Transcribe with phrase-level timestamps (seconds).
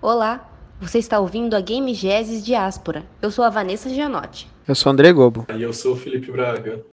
[0.00, 0.48] Olá,
[0.80, 3.04] você está ouvindo a Game Geses Diáspora.
[3.20, 4.48] Eu sou a Vanessa Gianotti.
[4.66, 5.44] Eu sou o André Gobo.
[5.52, 6.86] E eu sou o Felipe Braga.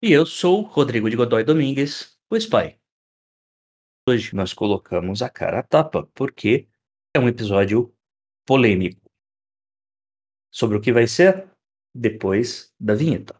[0.00, 2.78] E eu sou Rodrigo de Godoy Domingues, o Spy.
[4.08, 6.68] Hoje nós colocamos a cara a tapa porque
[7.12, 7.92] é um episódio
[8.46, 9.10] polêmico.
[10.52, 11.50] Sobre o que vai ser?
[11.92, 13.34] Depois da vinheta.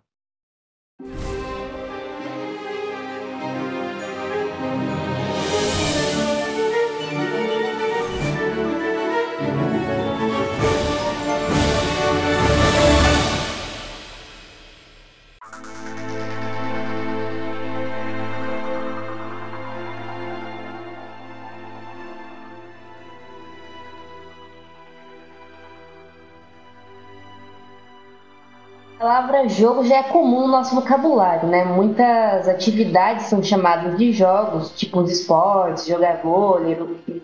[29.18, 31.64] Palavra jogo já é comum no nosso vocabulário, né?
[31.64, 36.78] Muitas atividades são chamadas de jogos, tipo os esportes, jogar vôlei,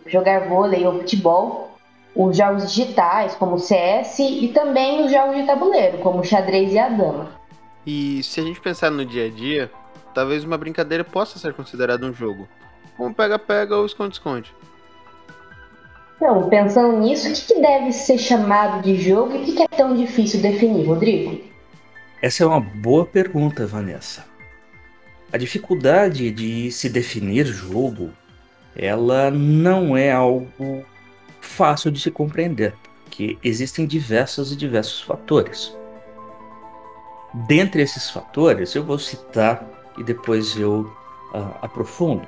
[0.06, 1.78] jogar vôlei ou futebol,
[2.16, 6.72] os jogos digitais, como o CS, e também os jogos de tabuleiro, como o xadrez
[6.72, 7.28] e a dama.
[7.86, 9.70] E se a gente pensar no dia a dia,
[10.12, 12.48] talvez uma brincadeira possa ser considerada um jogo,
[12.96, 14.52] como pega-pega ou esconde-esconde.
[16.16, 19.94] Então, pensando nisso, o que deve ser chamado de jogo e o que é tão
[19.94, 21.53] difícil definir, Rodrigo?
[22.24, 24.24] Essa é uma boa pergunta, Vanessa.
[25.30, 28.14] A dificuldade de se definir jogo,
[28.74, 30.82] ela não é algo
[31.42, 32.72] fácil de se compreender,
[33.02, 35.76] porque existem diversos e diversos fatores.
[37.46, 39.62] Dentre esses fatores, eu vou citar
[39.98, 40.90] e depois eu
[41.34, 42.26] uh, aprofundo.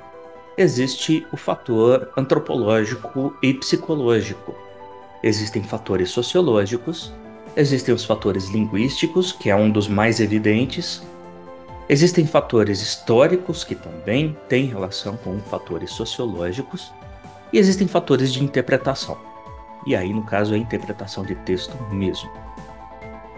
[0.59, 4.53] Existe o fator antropológico e psicológico.
[5.23, 7.11] Existem fatores sociológicos
[7.57, 11.01] Existem os fatores linguísticos, que é um dos mais evidentes.
[11.89, 16.93] Existem fatores históricos, que também têm relação com fatores sociológicos.
[17.51, 19.17] E existem fatores de interpretação.
[19.87, 22.29] E aí, no caso, é a interpretação de texto mesmo.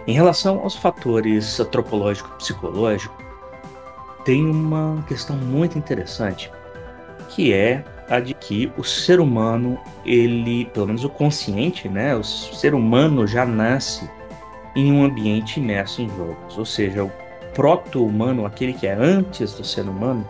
[0.06, 3.16] Em relação aos fatores antropológico-psicológico,
[4.26, 6.52] tem uma questão muito interessante,
[7.30, 12.24] que é a de que o ser humano, ele, pelo menos o consciente, né, o
[12.24, 14.10] ser humano já nasce
[14.76, 17.12] em um ambiente imerso em jogos, ou seja, o
[17.54, 20.28] proto-humano, aquele que é antes do ser humano,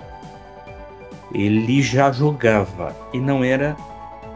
[1.34, 3.78] ele já jogava e não era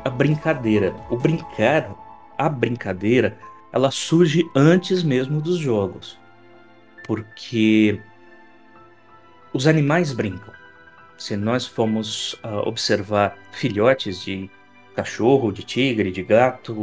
[0.06, 0.94] a brincadeira.
[1.10, 1.90] O brincar,
[2.38, 3.38] a brincadeira,
[3.72, 6.20] ela surge antes mesmo dos jogos,
[7.06, 8.00] porque
[9.52, 10.53] os animais brincam.
[11.23, 14.50] Se nós formos uh, observar filhotes de
[14.94, 16.75] cachorro, de tigre, de gato,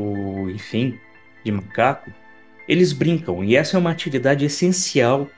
[0.49, 0.99] enfim,
[1.45, 2.11] de macaco,
[2.67, 5.29] eles brincam e essa é uma atividade essencial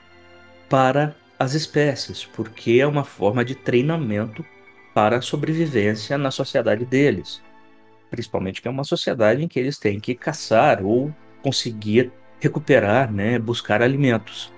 [0.69, 4.45] para as espécies, porque é uma forma de treinamento
[4.93, 7.41] para a sobrevivência na sociedade deles.
[8.09, 12.09] Principalmente que é uma sociedade em que eles têm que caçar ou conseguir
[12.39, 14.49] recuperar, né, buscar alimentos.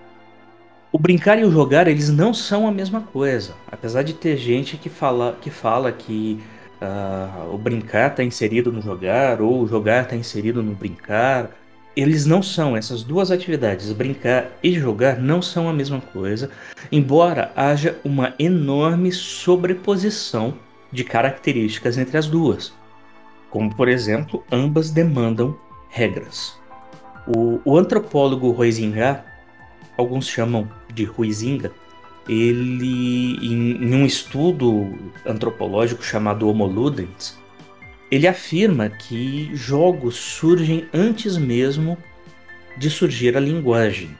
[0.95, 3.53] O brincar e o jogar, eles não são a mesma coisa.
[3.69, 6.39] Apesar de ter gente que fala que, fala que
[6.81, 11.51] uh, o brincar está inserido no jogar, ou o jogar está inserido no brincar.
[11.97, 16.49] Eles não são, essas duas atividades, brincar e jogar, não são a mesma coisa,
[16.89, 20.53] embora haja uma enorme sobreposição
[20.93, 22.71] de características entre as duas.
[23.49, 25.57] Como, por exemplo, ambas demandam
[25.89, 26.57] regras.
[27.27, 29.25] O, o antropólogo Huizinga,
[29.97, 31.71] alguns chamam de Huizinga,
[32.27, 37.37] ele, em, em, um estudo antropológico chamado Homo Ludens,
[38.09, 41.97] ele afirma que jogos surgem antes mesmo
[42.77, 44.17] de surgir a linguagem.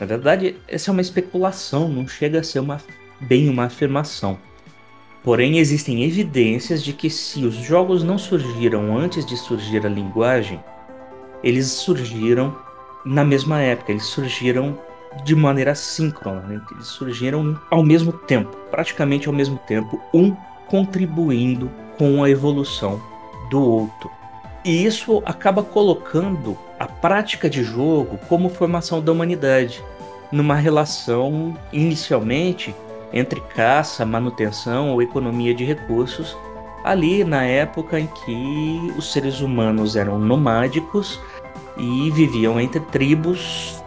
[0.00, 2.80] Na verdade, essa é uma especulação, não chega a ser uma,
[3.20, 4.38] bem uma afirmação.
[5.22, 10.60] Porém, existem evidências de que se os jogos não surgiram antes de surgir a linguagem,
[11.42, 12.56] eles surgiram
[13.04, 14.78] na mesma época, eles surgiram
[15.22, 16.60] de maneira síncrona, né?
[16.72, 20.34] eles surgiram ao mesmo tempo, praticamente ao mesmo tempo, um
[20.66, 23.00] contribuindo com a evolução
[23.50, 24.10] do outro.
[24.64, 29.84] E isso acaba colocando a prática de jogo como formação da humanidade,
[30.32, 32.74] numa relação inicialmente
[33.12, 36.36] entre caça, manutenção ou economia de recursos,
[36.82, 41.20] ali na época em que os seres humanos eram nomádicos
[41.76, 43.83] e viviam entre tribos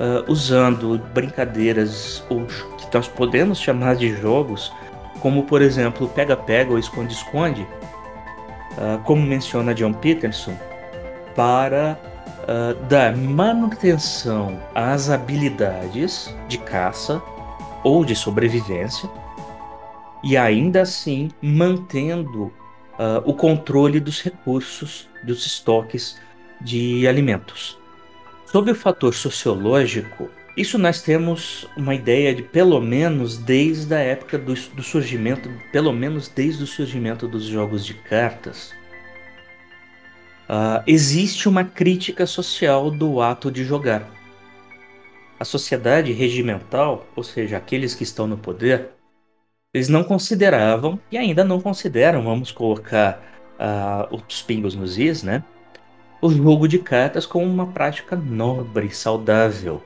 [0.00, 4.72] uh, usando brincadeiras ou que nós podemos chamar de jogos,
[5.20, 10.56] como por exemplo pega-pega ou esconde-esconde, uh, como menciona John Peterson,
[11.34, 11.98] para
[12.42, 17.22] uh, dar manutenção às habilidades de caça
[17.82, 19.08] ou de sobrevivência
[20.22, 26.18] e ainda assim mantendo uh, o controle dos recursos, dos estoques
[26.60, 27.78] de alimentos.
[28.54, 34.38] Sob o fator sociológico, isso nós temos uma ideia de pelo menos desde a época
[34.38, 38.72] do, do surgimento, pelo menos desde o surgimento dos jogos de cartas.
[40.48, 44.08] Uh, existe uma crítica social do ato de jogar.
[45.40, 48.90] A sociedade regimental, ou seja, aqueles que estão no poder,
[49.74, 53.20] eles não consideravam, e ainda não consideram, vamos colocar
[53.58, 55.42] uh, os pingos nos is, né?
[56.24, 59.82] O jogo de cartas como uma prática nobre, saudável.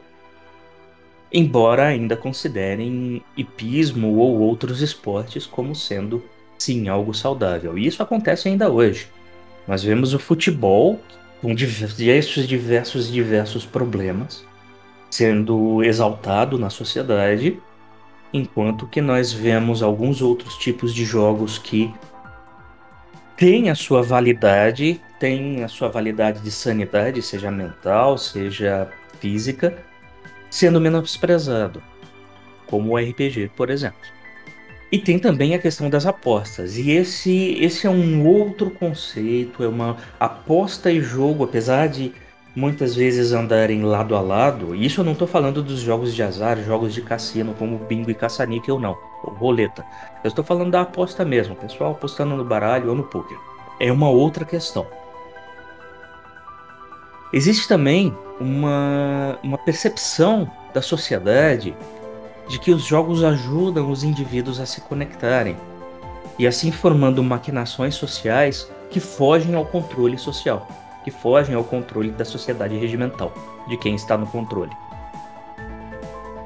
[1.33, 6.23] Embora ainda considerem hipismo ou outros esportes como sendo,
[6.57, 7.77] sim, algo saudável.
[7.77, 9.09] E isso acontece ainda hoje.
[9.67, 11.01] Nós vemos o futebol
[11.43, 14.47] com diversos, diversos, diversos problemas
[15.11, 17.61] sendo exaltado na sociedade
[18.33, 21.93] enquanto que nós vemos alguns outros tipos de jogos que
[23.39, 28.89] têm a sua validade, têm a sua validade de sanidade, seja mental, seja
[29.21, 29.79] física,
[30.51, 31.81] sendo menosprezado,
[32.67, 34.01] como o RPG, por exemplo.
[34.91, 36.77] E tem também a questão das apostas.
[36.77, 42.13] E esse, esse é um outro conceito, é uma aposta e jogo, apesar de
[42.55, 44.75] muitas vezes andarem lado a lado.
[44.75, 48.11] E isso eu não estou falando dos jogos de azar, jogos de cassino como bingo
[48.11, 48.97] e caça-níquel, não.
[49.23, 49.85] Ou roleta.
[50.25, 53.39] Eu estou falando da aposta mesmo, pessoal apostando no baralho ou no poker.
[53.81, 54.87] É uma outra questão.
[57.33, 61.77] Existe também uma, uma percepção da sociedade
[62.49, 65.57] de que os jogos ajudam os indivíduos a se conectarem
[66.39, 70.67] e assim formando maquinações sociais que fogem ao controle social
[71.09, 73.33] que fogem ao controle da sociedade regimental,
[73.67, 74.71] de quem está no controle.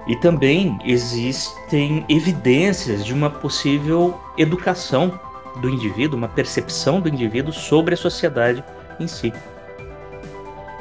[0.07, 5.19] E também existem evidências de uma possível educação
[5.61, 8.63] do indivíduo, uma percepção do indivíduo sobre a sociedade
[9.01, 9.33] em si.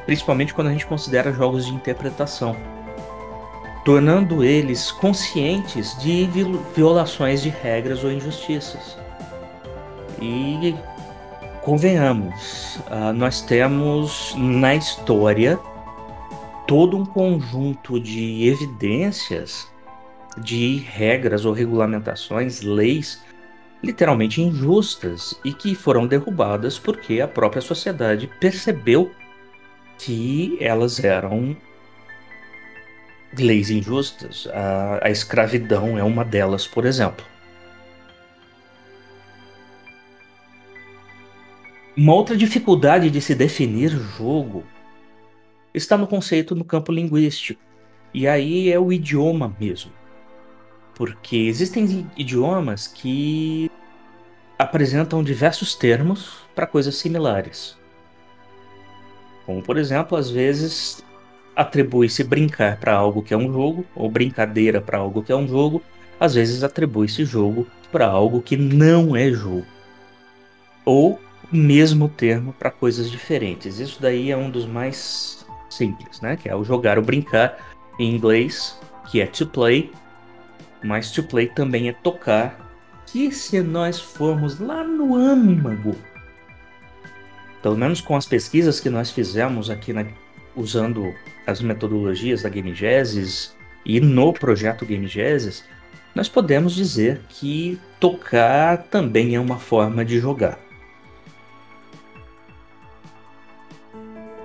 [0.05, 2.55] Principalmente quando a gente considera jogos de interpretação,
[3.83, 6.29] tornando eles conscientes de
[6.75, 8.95] violações de regras ou injustiças.
[10.19, 10.75] E
[11.61, 15.59] convenhamos, uh, nós temos na história
[16.67, 19.67] todo um conjunto de evidências
[20.37, 23.21] de regras ou regulamentações, leis
[23.83, 29.11] literalmente injustas e que foram derrubadas porque a própria sociedade percebeu
[29.97, 31.55] que elas eram
[33.37, 34.47] leis injustas.
[34.53, 37.30] A, a escravidão é uma delas, por exemplo.
[41.95, 44.63] Uma outra dificuldade de se definir jogo
[45.73, 47.61] está no conceito no campo linguístico.
[48.13, 49.91] E aí é o idioma mesmo.
[50.95, 53.69] Porque existem idiomas que
[54.57, 57.77] apresentam diversos termos para coisas similares.
[59.45, 61.03] Como, por exemplo, às vezes
[61.55, 65.47] atribui-se brincar para algo que é um jogo, ou brincadeira para algo que é um
[65.47, 65.81] jogo,
[66.17, 69.65] às vezes atribui-se jogo para algo que não é jogo.
[70.85, 71.19] Ou
[71.51, 73.79] mesmo termo para coisas diferentes.
[73.79, 76.35] Isso daí é um dos mais simples, né?
[76.37, 77.57] Que é o jogar ou brincar
[77.99, 79.91] em inglês, que é to play,
[80.83, 82.69] mas to play também é tocar.
[83.05, 85.95] Que se nós formos lá no âmago,
[87.61, 90.05] pelo menos com as pesquisas que nós fizemos aqui na,
[90.55, 91.13] usando
[91.45, 93.53] as metodologias da Game Jazzes
[93.85, 95.65] e no projeto Game Jazzes,
[96.15, 100.57] nós podemos dizer que tocar também é uma forma de jogar.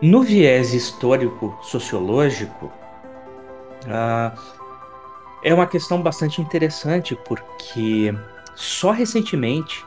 [0.02, 2.70] No viés histórico-sociológico,
[3.88, 4.34] ah,
[5.42, 8.14] é uma questão bastante interessante porque
[8.54, 9.82] só recentemente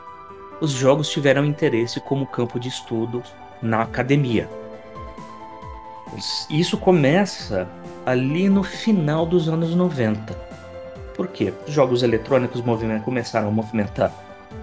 [0.60, 3.22] os jogos tiveram interesse como campo de estudo
[3.62, 4.48] na academia.
[6.50, 7.68] Isso começa
[8.04, 10.34] ali no final dos anos 90.
[11.14, 11.54] Por quê?
[11.68, 12.62] Os jogos eletrônicos
[13.04, 14.12] começaram a movimentar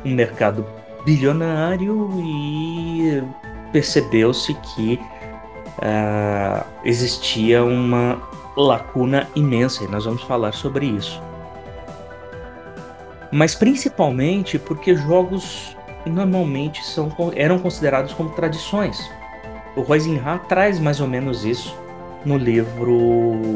[0.03, 0.65] um mercado
[1.05, 3.23] bilionário e
[3.71, 4.99] percebeu-se que
[5.77, 8.22] uh, existia uma
[8.55, 11.22] lacuna imensa e nós vamos falar sobre isso.
[13.31, 19.10] Mas principalmente porque jogos normalmente são, eram considerados como tradições.
[19.75, 21.75] O Roisinha traz mais ou menos isso
[22.25, 22.93] no livro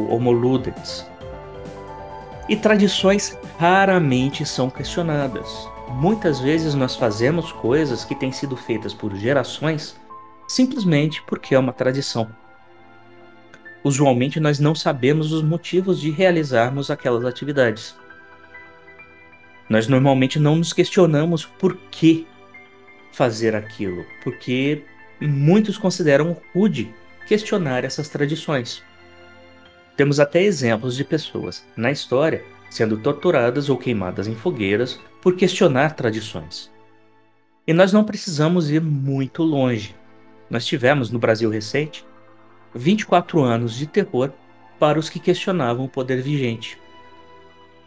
[0.09, 1.09] Homo Ludens.
[2.47, 5.67] E tradições raramente são questionadas.
[5.89, 10.00] Muitas vezes nós fazemos coisas que têm sido feitas por gerações
[10.51, 12.29] simplesmente porque é uma tradição.
[13.83, 17.95] Usualmente nós não sabemos os motivos de realizarmos aquelas atividades.
[19.69, 22.27] Nós normalmente não nos questionamos por que
[23.13, 24.83] fazer aquilo, porque
[25.21, 26.93] muitos consideram rude
[27.25, 28.83] questionar essas tradições.
[29.95, 35.95] Temos até exemplos de pessoas na história sendo torturadas ou queimadas em fogueiras por questionar
[35.95, 36.69] tradições.
[37.65, 40.00] E nós não precisamos ir muito longe.
[40.51, 42.05] Nós tivemos no Brasil recente
[42.75, 44.31] 24 anos de terror
[44.77, 46.77] para os que questionavam o poder vigente.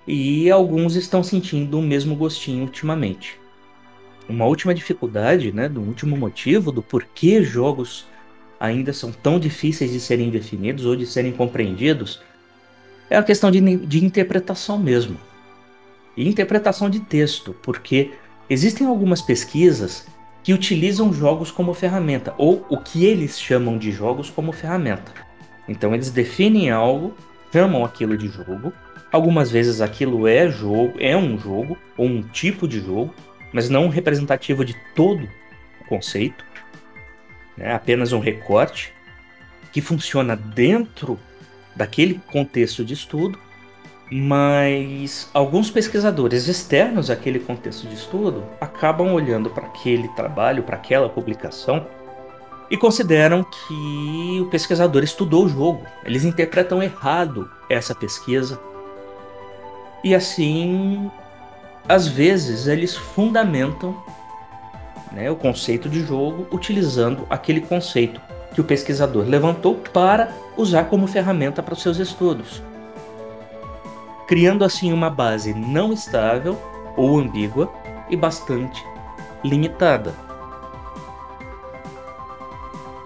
[0.06, 3.38] E alguns estão sentindo o mesmo gostinho ultimamente.
[4.26, 8.06] Uma última dificuldade, né, do último motivo do porquê jogos
[8.58, 12.22] ainda são tão difíceis de serem definidos ou de serem compreendidos
[13.10, 15.18] é a questão de, de interpretação mesmo.
[16.16, 18.12] E interpretação de texto, porque
[18.48, 20.06] existem algumas pesquisas
[20.44, 25.10] que utilizam jogos como ferramenta, ou o que eles chamam de jogos como ferramenta.
[25.66, 27.16] Então eles definem algo,
[27.50, 28.70] chamam aquilo de jogo.
[29.10, 33.14] Algumas vezes aquilo é jogo, é um jogo ou um tipo de jogo,
[33.54, 35.26] mas não representativo de todo
[35.80, 36.44] o conceito.
[37.56, 38.92] É apenas um recorte
[39.72, 41.18] que funciona dentro
[41.74, 43.38] daquele contexto de estudo,
[44.10, 51.08] mas alguns pesquisadores externos àquele contexto de estudo acabam olhando para aquele trabalho, para aquela
[51.08, 51.86] publicação
[52.70, 55.82] e consideram que o pesquisador estudou o jogo.
[56.04, 58.58] Eles interpretam errado essa pesquisa.
[60.02, 61.10] E assim,
[61.88, 63.96] às vezes, eles fundamentam
[65.12, 68.20] né, o conceito de jogo utilizando aquele conceito
[68.54, 72.62] que o pesquisador levantou para usar como ferramenta para os seus estudos,
[74.26, 76.58] criando assim uma base não estável
[76.96, 77.72] ou ambígua
[78.08, 78.84] e bastante
[79.44, 80.14] limitada.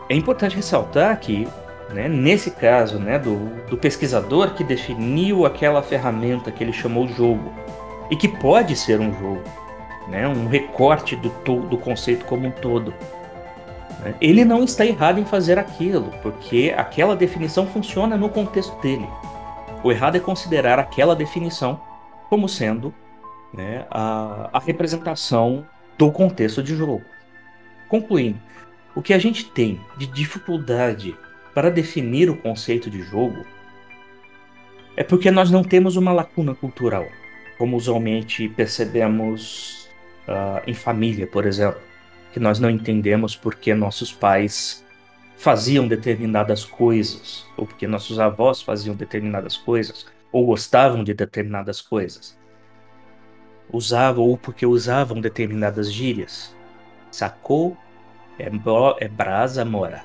[0.08, 1.46] É importante ressaltar que,
[1.90, 7.52] né, nesse caso né, do, do pesquisador que definiu aquela ferramenta que ele chamou jogo,
[8.10, 9.42] e que pode ser um jogo,
[10.08, 12.94] né, um recorte do, do conceito como um todo,
[14.00, 14.14] né?
[14.20, 19.06] Ele não está errado em fazer aquilo, porque aquela definição funciona no contexto dele.
[19.82, 21.80] O errado é considerar aquela definição
[22.28, 22.92] como sendo
[23.52, 25.66] né, a, a representação
[25.96, 27.04] do contexto de jogo.
[27.88, 28.38] Concluindo,
[28.94, 31.16] o que a gente tem de dificuldade
[31.54, 33.44] para definir o conceito de jogo
[34.96, 37.06] é porque nós não temos uma lacuna cultural,
[37.56, 39.88] como usualmente percebemos
[40.26, 41.88] uh, em família, por exemplo
[42.32, 44.84] que nós não entendemos porque nossos pais
[45.38, 52.36] faziam determinadas coisas, ou porque nossos avós faziam determinadas coisas, ou gostavam de determinadas coisas.
[53.72, 56.54] Usavam ou porque usavam determinadas gírias.
[57.10, 57.76] Sacou?
[58.38, 58.50] É,
[58.98, 60.02] é brasa mora.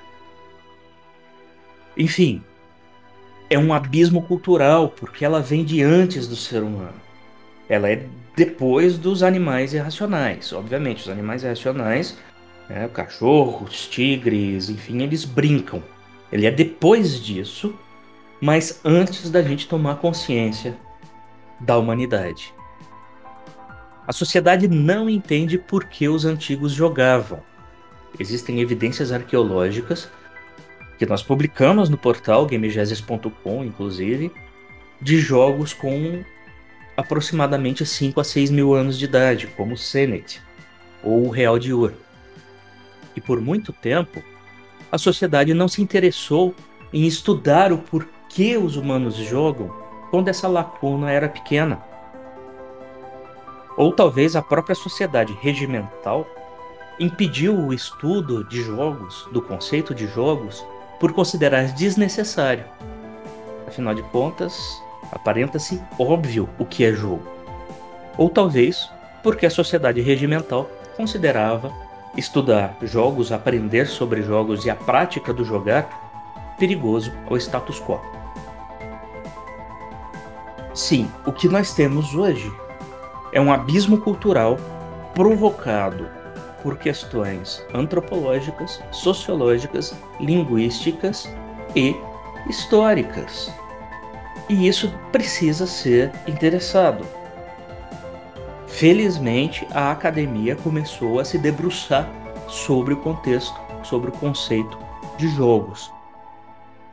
[1.98, 2.44] Enfim,
[3.50, 7.02] é um abismo cultural, porque ela vem de antes do ser humano.
[7.68, 10.54] Ela é depois dos animais irracionais.
[10.54, 12.18] Obviamente, os animais irracionais,
[12.70, 15.84] né, cachorros, tigres, enfim, eles brincam.
[16.32, 17.78] Ele é depois disso,
[18.42, 20.76] mas antes da gente tomar consciência
[21.60, 22.54] da humanidade.
[24.06, 27.42] A sociedade não entende por que os antigos jogavam.
[28.20, 30.10] Existem evidências arqueológicas
[30.98, 34.32] que nós publicamos no portal gamegeses.com, inclusive,
[35.02, 36.24] de jogos com
[36.96, 40.42] aproximadamente 5 a 6 mil anos de idade, como Senet
[41.02, 41.94] ou o Real de Ur.
[43.16, 44.22] E por muito tempo,
[44.92, 46.54] a sociedade não se interessou
[46.92, 49.70] em estudar o porquê os humanos jogam
[50.12, 51.82] quando essa lacuna era pequena.
[53.76, 56.28] Ou talvez a própria sociedade regimental
[57.00, 60.64] impediu o estudo de jogos, do conceito de jogos,
[61.00, 62.66] por considerar desnecessário.
[63.68, 64.54] Afinal de contas,
[65.14, 67.22] Aparenta-se óbvio o que é jogo.
[68.18, 68.90] Ou talvez
[69.22, 71.72] porque a sociedade regimental considerava
[72.16, 78.00] estudar jogos, aprender sobre jogos e a prática do jogar perigoso ao status quo.
[80.74, 82.52] Sim, o que nós temos hoje
[83.32, 84.58] é um abismo cultural
[85.14, 86.08] provocado
[86.64, 91.30] por questões antropológicas, sociológicas, linguísticas
[91.76, 91.96] e
[92.50, 93.52] históricas.
[94.50, 97.06] E isso precisa ser interessado.
[98.74, 102.10] Felizmente, a academia começou a se debruçar
[102.48, 104.78] sobre o contexto, sobre o conceito
[105.18, 105.92] de jogos.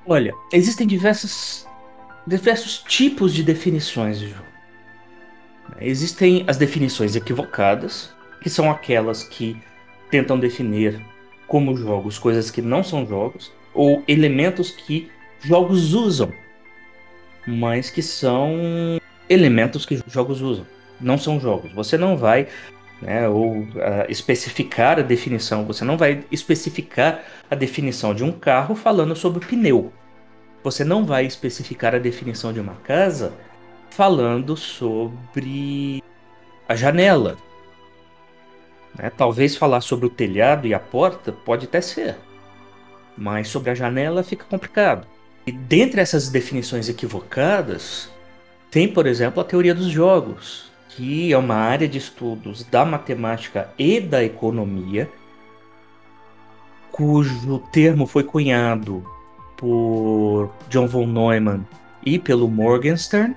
[0.07, 1.67] Olha, existem diversas,
[2.27, 4.45] diversos tipos de definições de jogo.
[5.81, 9.61] Existem as definições equivocadas, que são aquelas que
[10.11, 11.01] tentam definir
[11.47, 15.11] como jogos coisas que não são jogos, ou elementos que
[15.41, 16.33] jogos usam
[17.47, 20.67] mas que são elementos que jogos usam.
[21.00, 21.73] Não são jogos.
[21.73, 22.49] Você não vai
[23.00, 23.66] né, ou uh,
[24.09, 25.64] especificar a definição.
[25.64, 29.92] Você não vai especificar a definição de um carro falando sobre pneu.
[30.62, 33.33] Você não vai especificar a definição de uma casa
[33.90, 36.02] falando sobre
[36.69, 37.37] a janela.
[38.97, 39.11] Né?
[39.11, 42.16] Talvez falar sobre o telhado e a porta pode até ser,
[43.16, 45.07] mas sobre a janela fica complicado.
[45.47, 48.11] E dentre essas definições equivocadas,
[48.71, 50.70] tem, por exemplo, a teoria dos jogos,
[51.00, 55.11] que é uma área de estudos da matemática e da economia,
[56.92, 59.02] cujo termo foi cunhado
[59.57, 61.66] por John von Neumann
[62.04, 63.35] e pelo Morgenstern,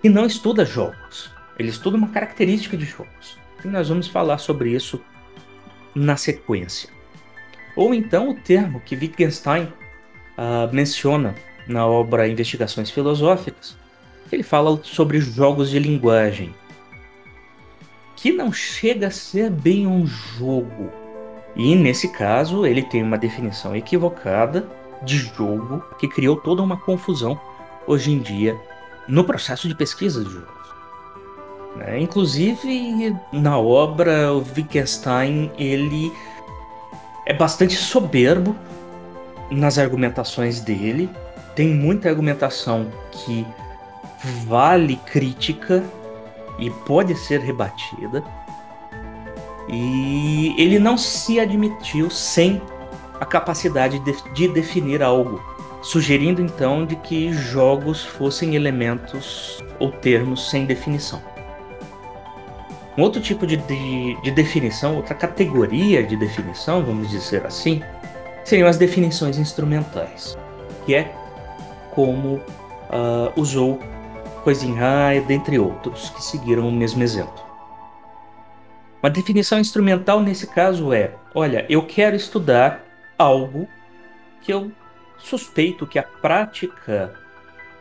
[0.00, 3.38] que não estuda jogos, ele estuda uma característica de jogos.
[3.62, 4.98] E nós vamos falar sobre isso
[5.94, 6.88] na sequência.
[7.76, 11.34] Ou então o termo que Wittgenstein uh, menciona
[11.68, 13.76] na obra Investigações Filosóficas,
[14.34, 16.54] ele fala sobre jogos de linguagem,
[18.16, 20.90] que não chega a ser bem um jogo.
[21.54, 24.68] E nesse caso, ele tem uma definição equivocada
[25.02, 27.38] de jogo que criou toda uma confusão
[27.86, 28.58] hoje em dia
[29.06, 30.56] no processo de pesquisa de jogos.
[31.76, 32.00] Né?
[32.00, 36.12] Inclusive, na obra, o Wittgenstein ele
[37.24, 38.56] é bastante soberbo
[39.50, 41.08] nas argumentações dele.
[41.54, 43.46] Tem muita argumentação que
[44.46, 45.82] vale crítica
[46.58, 48.22] e pode ser rebatida.
[49.68, 52.60] E ele não se admitiu sem
[53.20, 55.42] a capacidade de, de definir algo,
[55.82, 61.20] sugerindo então de que jogos fossem elementos ou termos sem definição.
[62.96, 67.82] Um outro tipo de, de, de, definição, outra categoria de definição, vamos dizer assim,
[68.42, 70.36] seriam as definições instrumentais,
[70.86, 71.12] que é
[71.94, 73.78] como uh, usou
[74.46, 77.44] Koizinhai, dentre outros, que seguiram o mesmo exemplo.
[79.02, 82.84] Uma definição instrumental nesse caso é: olha, eu quero estudar
[83.18, 83.66] algo
[84.40, 84.70] que eu
[85.18, 87.12] suspeito que a prática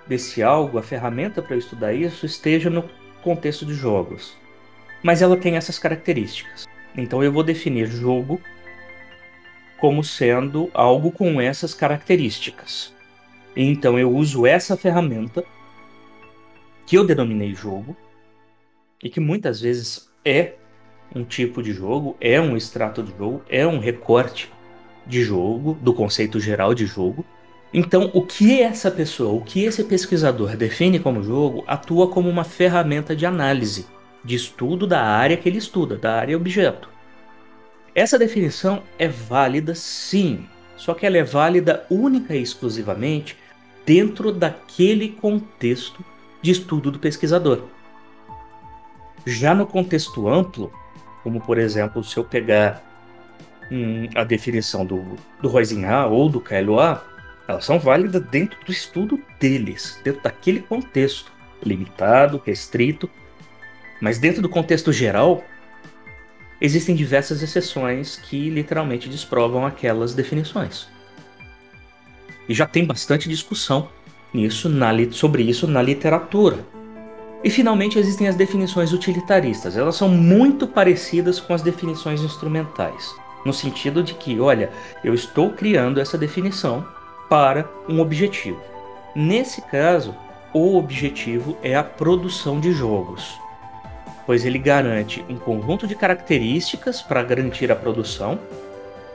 [0.07, 2.89] desse algo, a ferramenta para estudar isso, esteja no
[3.21, 4.35] contexto de jogos
[5.05, 6.65] mas ela tem essas características.
[6.97, 8.41] Então eu vou definir jogo
[9.77, 12.91] como sendo algo com essas características.
[13.55, 15.45] Então eu uso essa ferramenta
[16.85, 17.95] que eu denominei jogo
[19.03, 20.53] e que muitas vezes é
[21.13, 24.51] um tipo de jogo, é um extrato de jogo, é um recorte
[25.05, 27.25] de jogo, do conceito geral de jogo.
[27.73, 32.43] Então, o que essa pessoa, o que esse pesquisador define como jogo, atua como uma
[32.43, 33.85] ferramenta de análise
[34.23, 36.89] de estudo da área que ele estuda, da área objeto.
[37.93, 43.37] Essa definição é válida sim, só que ela é válida única e exclusivamente
[43.85, 46.03] dentro daquele contexto
[46.45, 47.63] de estudo do pesquisador.
[49.25, 50.71] Já no contexto amplo,
[51.23, 52.83] como por exemplo, se eu pegar
[53.71, 55.03] hum, a definição do,
[55.41, 57.03] do Roizinha ou do Kailoa,
[57.47, 61.31] elas são válidas dentro do estudo deles, dentro daquele contexto
[61.63, 63.09] limitado, restrito
[63.99, 65.43] mas dentro do contexto geral,
[66.61, 70.87] existem diversas exceções que literalmente desprovam aquelas definições.
[72.47, 73.89] E já tem bastante discussão
[74.35, 76.59] nisso, na, sobre isso na literatura.
[77.43, 79.77] E finalmente existem as definições utilitaristas.
[79.77, 84.69] Elas são muito parecidas com as definições instrumentais, no sentido de que, olha,
[85.03, 86.85] eu estou criando essa definição
[87.29, 88.59] para um objetivo.
[89.15, 90.13] Nesse caso,
[90.53, 93.39] o objetivo é a produção de jogos
[94.25, 98.39] pois ele garante um conjunto de características para garantir a produção,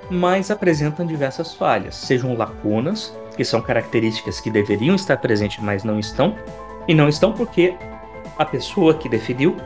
[0.09, 5.99] mas apresentam diversas falhas, sejam lacunas, que são características que deveriam estar presentes, mas não
[5.99, 6.37] estão,
[6.87, 7.75] e não estão porque
[8.37, 9.57] a pessoa que definiu,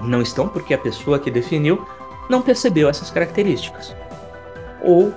[0.00, 1.86] não estão porque a pessoa que definiu
[2.30, 3.94] não percebeu essas características.
[4.82, 5.12] Ou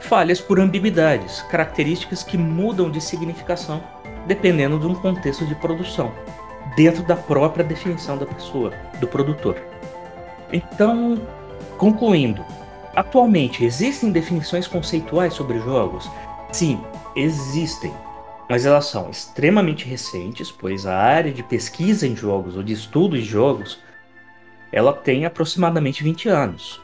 [0.00, 3.82] falhas por ambiguidades, características que mudam de significação
[4.26, 6.12] dependendo de um contexto de produção
[6.74, 9.58] dentro da própria definição da pessoa, do produtor.
[10.50, 11.20] Então,
[11.76, 12.42] concluindo,
[12.96, 16.10] atualmente existem definições conceituais sobre jogos?
[16.50, 16.82] Sim,
[17.14, 17.92] existem,
[18.48, 23.16] mas elas são extremamente recentes, pois a área de pesquisa em jogos ou de estudo
[23.16, 23.78] de jogos,
[24.72, 26.80] ela tem aproximadamente 20 anos.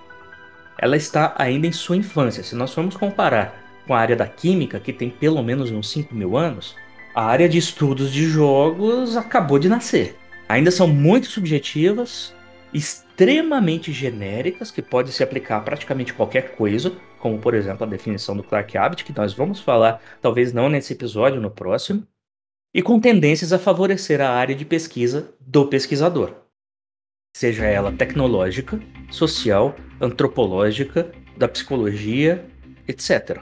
[0.78, 2.42] Ela está ainda em sua infância.
[2.42, 6.14] Se nós formos comparar com a área da química, que tem pelo menos uns 5
[6.14, 6.76] mil anos,
[7.14, 10.18] a área de estudos de jogos acabou de nascer.
[10.48, 12.34] Ainda são muito subjetivas,
[12.74, 16.92] extremamente genéricas, que pode se aplicar a praticamente qualquer coisa,
[17.26, 20.92] como por exemplo a definição do Clark Abbott, que nós vamos falar, talvez não nesse
[20.92, 22.06] episódio, no próximo,
[22.72, 26.32] e com tendências a favorecer a área de pesquisa do pesquisador.
[27.36, 32.46] seja ela tecnológica, social, antropológica, da psicologia,
[32.86, 33.40] etc.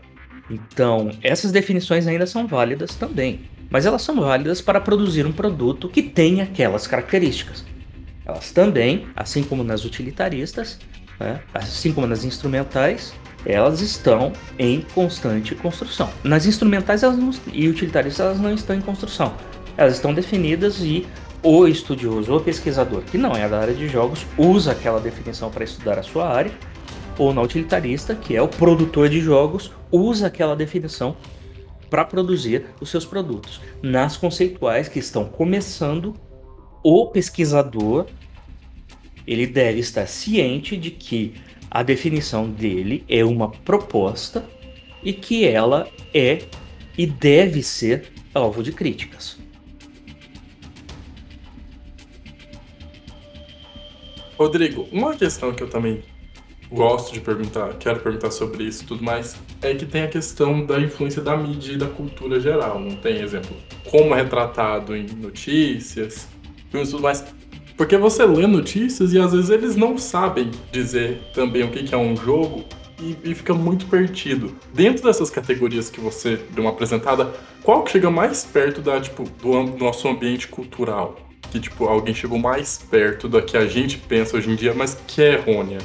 [0.51, 5.90] Então, essas definições ainda são válidas também, mas elas são válidas para produzir um produto
[5.90, 7.66] que tenha aquelas características.
[8.25, 10.79] Elas também, assim como nas utilitaristas,
[11.20, 13.14] né, assim como nas instrumentais,
[13.45, 16.11] elas estão em constante construção.
[16.23, 19.35] Nas instrumentais não, e utilitaristas elas não estão em construção.
[19.77, 21.07] Elas estão definidas e
[21.43, 25.65] o estudioso, o pesquisador que não é da área de jogos, usa aquela definição para
[25.65, 26.53] estudar a sua área,
[27.19, 31.17] ou na utilitarista, que é o produtor de jogos, usa aquela definição
[31.91, 33.61] para produzir os seus produtos.
[33.83, 36.15] Nas conceituais que estão começando,
[36.83, 38.07] o pesquisador
[39.27, 41.35] ele deve estar ciente de que
[41.75, 44.49] a definição dele é uma proposta
[45.03, 46.43] e que ela é
[46.97, 49.37] e deve ser alvo de críticas.
[54.39, 56.05] Rodrigo, uma questão que eu também
[56.71, 60.65] gosto de perguntar, quero perguntar sobre isso e tudo mais, é que tem a questão
[60.65, 62.79] da influência da mídia e da cultura geral.
[62.79, 63.57] Não tem exemplo
[63.91, 66.29] como é retratado em notícias,
[66.71, 67.25] filmes e tudo mais.
[67.77, 71.99] Porque você lê notícias e às vezes eles não sabem dizer também o que é
[71.99, 72.65] um jogo
[73.01, 74.55] e, e, fica muito perdido.
[74.73, 77.33] Dentro dessas categorias que você deu uma apresentada,
[77.63, 81.17] qual que chega mais perto da, tipo, do, do nosso ambiente cultural?
[81.51, 84.97] Que, tipo, alguém chegou mais perto da que a gente pensa hoje em dia, mas
[85.07, 85.79] que é errônea.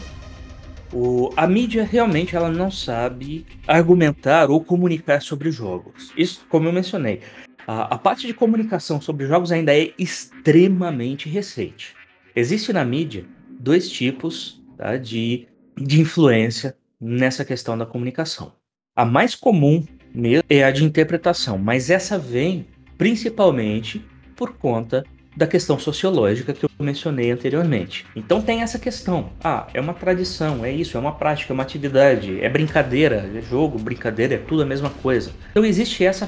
[0.94, 6.12] O, a mídia realmente ela não sabe argumentar ou comunicar sobre jogos.
[6.18, 7.22] Isso, como eu mencionei,
[7.70, 11.96] a, a parte de comunicação sobre jogos ainda é extremamente recente.
[12.36, 13.26] Existe na mídia
[13.60, 18.54] dois tipos tá, de, de influência nessa questão da comunicação.
[18.96, 22.66] A mais comum mesmo é a de interpretação, mas essa vem
[22.98, 24.04] principalmente
[24.36, 25.06] por conta
[25.38, 28.04] da questão sociológica que eu mencionei anteriormente.
[28.16, 29.30] Então tem essa questão.
[29.44, 33.42] Ah, é uma tradição, é isso, é uma prática, é uma atividade, é brincadeira, é
[33.42, 35.32] jogo, brincadeira, é tudo a mesma coisa.
[35.52, 36.28] Então existe essa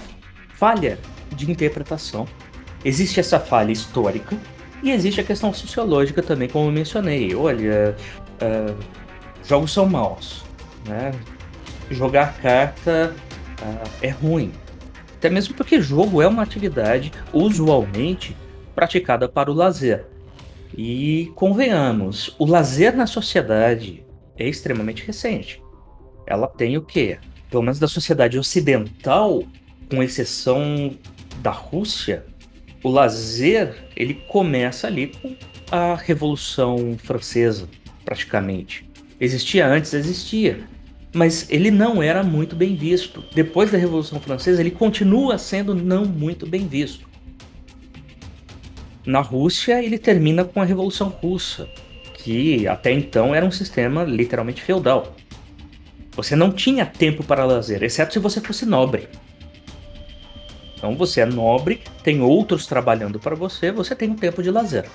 [0.61, 0.99] falha
[1.31, 2.27] de interpretação.
[2.85, 4.37] Existe essa falha histórica
[4.83, 7.33] e existe a questão sociológica também, como eu mencionei.
[7.33, 7.95] Olha,
[8.39, 8.77] uh,
[9.43, 10.43] jogos são maus,
[10.85, 11.13] né?
[11.89, 13.15] Jogar carta
[13.59, 14.51] uh, é ruim.
[15.17, 18.37] Até mesmo porque jogo é uma atividade usualmente
[18.75, 20.05] praticada para o lazer.
[20.77, 24.05] E convenhamos, o lazer na sociedade
[24.37, 25.59] é extremamente recente.
[26.27, 27.17] Ela tem o quê?
[27.49, 29.43] Pelo menos da sociedade ocidental,
[29.91, 30.97] com exceção
[31.41, 32.25] da Rússia,
[32.81, 35.35] o lazer ele começa ali com
[35.69, 37.67] a Revolução Francesa,
[38.05, 38.89] praticamente.
[39.19, 40.61] Existia antes, existia,
[41.13, 43.21] mas ele não era muito bem visto.
[43.35, 47.07] Depois da Revolução Francesa, ele continua sendo não muito bem visto.
[49.05, 51.67] Na Rússia, ele termina com a Revolução Russa,
[52.13, 55.15] que até então era um sistema literalmente feudal.
[56.13, 59.09] Você não tinha tempo para lazer, exceto se você fosse nobre.
[60.81, 64.89] Então você é nobre, tem outros trabalhando para você, você tem um tempo de lazer.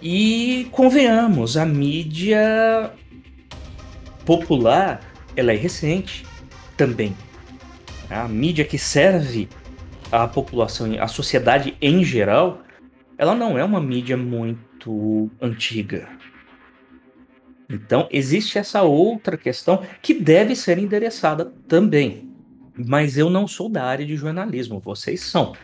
[0.00, 2.92] E convenhamos, a mídia
[4.24, 5.00] popular,
[5.34, 6.24] ela é recente
[6.76, 7.16] também.
[8.08, 9.48] A mídia que serve
[10.12, 12.62] a população, a sociedade em geral,
[13.18, 16.08] ela não é uma mídia muito antiga.
[17.68, 22.33] Então existe essa outra questão que deve ser endereçada também
[22.76, 25.54] mas eu não sou da área de jornalismo, vocês são.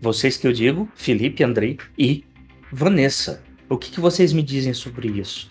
[0.00, 2.24] Vocês que eu digo, Felipe, Andrei e
[2.72, 3.42] Vanessa.
[3.68, 5.50] O que, que vocês me dizem sobre isso?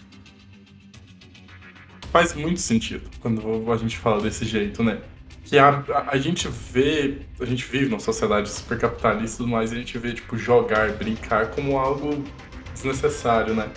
[2.11, 4.99] Faz muito sentido quando a gente fala desse jeito, né?
[5.43, 9.97] Que a, a, gente vê, a gente vive numa sociedade super capitalista, mas a gente
[9.97, 12.23] vê, tipo, jogar, brincar como algo
[12.73, 13.69] desnecessário, né?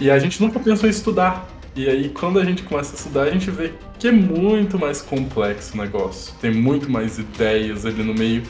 [0.00, 3.22] E a gente nunca pensou em estudar e aí, quando a gente começa a estudar,
[3.24, 6.34] a gente vê que é muito mais complexo o negócio.
[6.40, 8.42] Tem muito mais ideias ali no meio.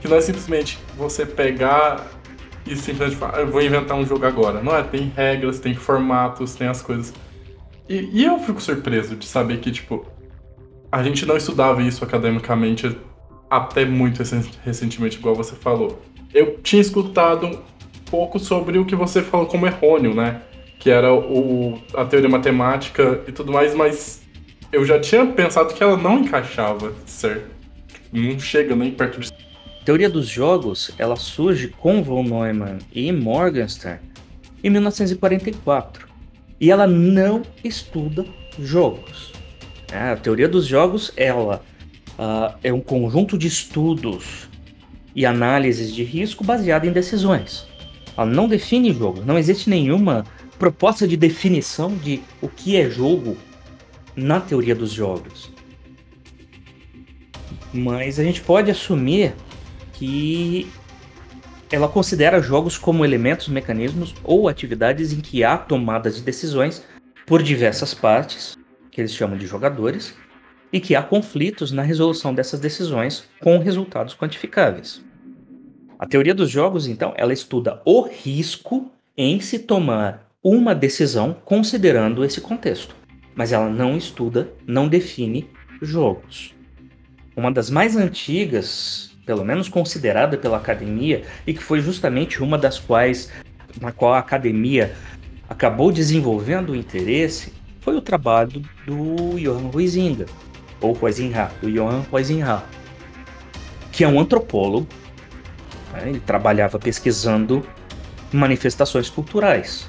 [0.00, 2.06] Que não é simplesmente você pegar
[2.66, 4.62] e simplesmente falar, ah, eu vou inventar um jogo agora.
[4.62, 7.12] Não é, tem regras, tem formatos, tem as coisas.
[7.88, 10.06] E, e eu fico surpreso de saber que, tipo,
[10.90, 12.96] a gente não estudava isso academicamente
[13.50, 14.22] até muito
[14.64, 16.02] recentemente, igual você falou.
[16.32, 17.58] Eu tinha escutado um
[18.10, 20.42] pouco sobre o que você falou como errôneo, né?
[20.84, 24.20] que era o, a teoria matemática e tudo mais, mas
[24.74, 27.48] eu já tinha pensado que ela não encaixava, certo?
[28.12, 29.32] Não chega nem perto disso.
[29.80, 34.00] A teoria dos jogos, ela surge com von Neumann e Morgenstern
[34.62, 36.08] em 1944.
[36.60, 38.26] E ela não estuda
[38.58, 39.32] jogos.
[39.92, 41.62] É, a teoria dos jogos, ela
[42.18, 44.48] uh, é um conjunto de estudos
[45.14, 47.66] e análises de risco baseado em decisões.
[48.16, 49.22] Ela não define jogo.
[49.24, 50.24] Não existe nenhuma
[50.58, 53.36] proposta de definição de o que é jogo
[54.16, 55.52] na teoria dos jogos.
[57.72, 59.34] Mas a gente pode assumir
[59.92, 60.70] que
[61.70, 66.84] ela considera jogos como elementos, mecanismos ou atividades em que há tomadas de decisões
[67.26, 68.56] por diversas partes,
[68.90, 70.14] que eles chamam de jogadores,
[70.72, 75.02] e que há conflitos na resolução dessas decisões com resultados quantificáveis.
[75.98, 82.24] A teoria dos jogos, então, ela estuda o risco em se tomar uma decisão considerando
[82.24, 82.94] esse contexto,
[83.34, 85.48] mas ela não estuda, não define
[85.82, 86.54] jogos.
[87.36, 92.78] Uma das mais antigas, pelo menos considerada pela academia, e que foi justamente uma das
[92.78, 93.30] quais
[93.80, 94.94] na qual a academia
[95.48, 100.26] acabou desenvolvendo o interesse, foi o trabalho do Johann Huizinga,
[100.80, 102.62] ou Huizinga, do Johann Huizinga,
[103.92, 104.86] que é um antropólogo.
[105.92, 106.10] Né?
[106.10, 107.66] Ele trabalhava pesquisando
[108.32, 109.88] manifestações culturais.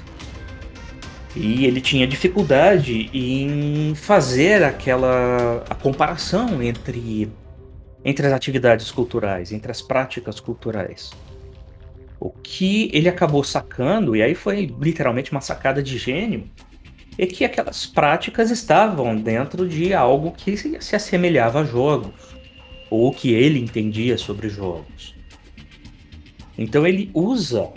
[1.36, 7.30] E ele tinha dificuldade em fazer aquela a comparação entre,
[8.02, 11.10] entre as atividades culturais, entre as práticas culturais.
[12.18, 16.50] O que ele acabou sacando, e aí foi literalmente uma sacada de gênio,
[17.18, 22.34] é que aquelas práticas estavam dentro de algo que se assemelhava a jogos,
[22.88, 25.14] ou que ele entendia sobre jogos.
[26.56, 27.68] Então ele usa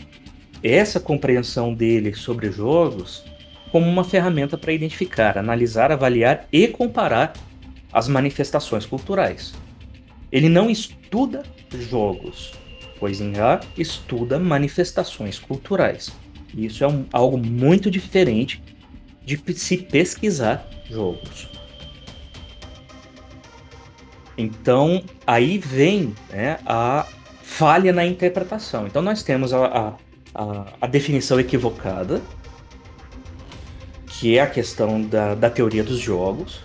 [0.63, 3.28] essa compreensão dele sobre jogos
[3.71, 7.33] como uma ferramenta para identificar, analisar, avaliar e comparar
[7.91, 9.53] as manifestações culturais.
[10.31, 12.53] Ele não estuda jogos,
[12.99, 16.11] pois Inha estuda manifestações culturais.
[16.55, 18.61] Isso é um, algo muito diferente
[19.23, 21.49] de se pesquisar jogos.
[24.37, 27.05] Então, aí vem né, a
[27.43, 28.87] falha na interpretação.
[28.87, 29.97] Então, nós temos a,
[30.33, 32.21] a, a definição equivocada
[34.19, 36.59] que é a questão da, da teoria dos jogos.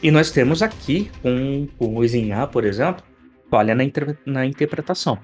[0.00, 3.02] E nós temos aqui, com, o Zinha, por exemplo,
[3.50, 5.18] falha na, inter, na interpretação.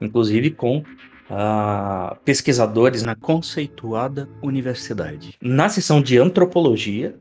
[0.00, 5.36] Inclusive com uh, pesquisadores na conceituada universidade.
[5.40, 7.14] Na seção de antropologia,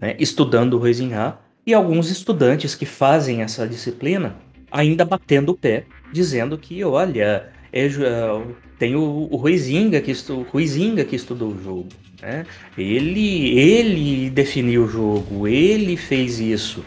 [0.00, 4.36] né, estudando o Huizinha, e alguns estudantes que fazem essa disciplina
[4.70, 8.42] ainda batendo o pé, dizendo que, olha, é,
[8.78, 11.88] tem o, o Ruizinga que, estu, Ruizinga que estudou o jogo.
[12.20, 12.44] Né?
[12.76, 16.84] Ele, ele definiu o jogo, ele fez isso.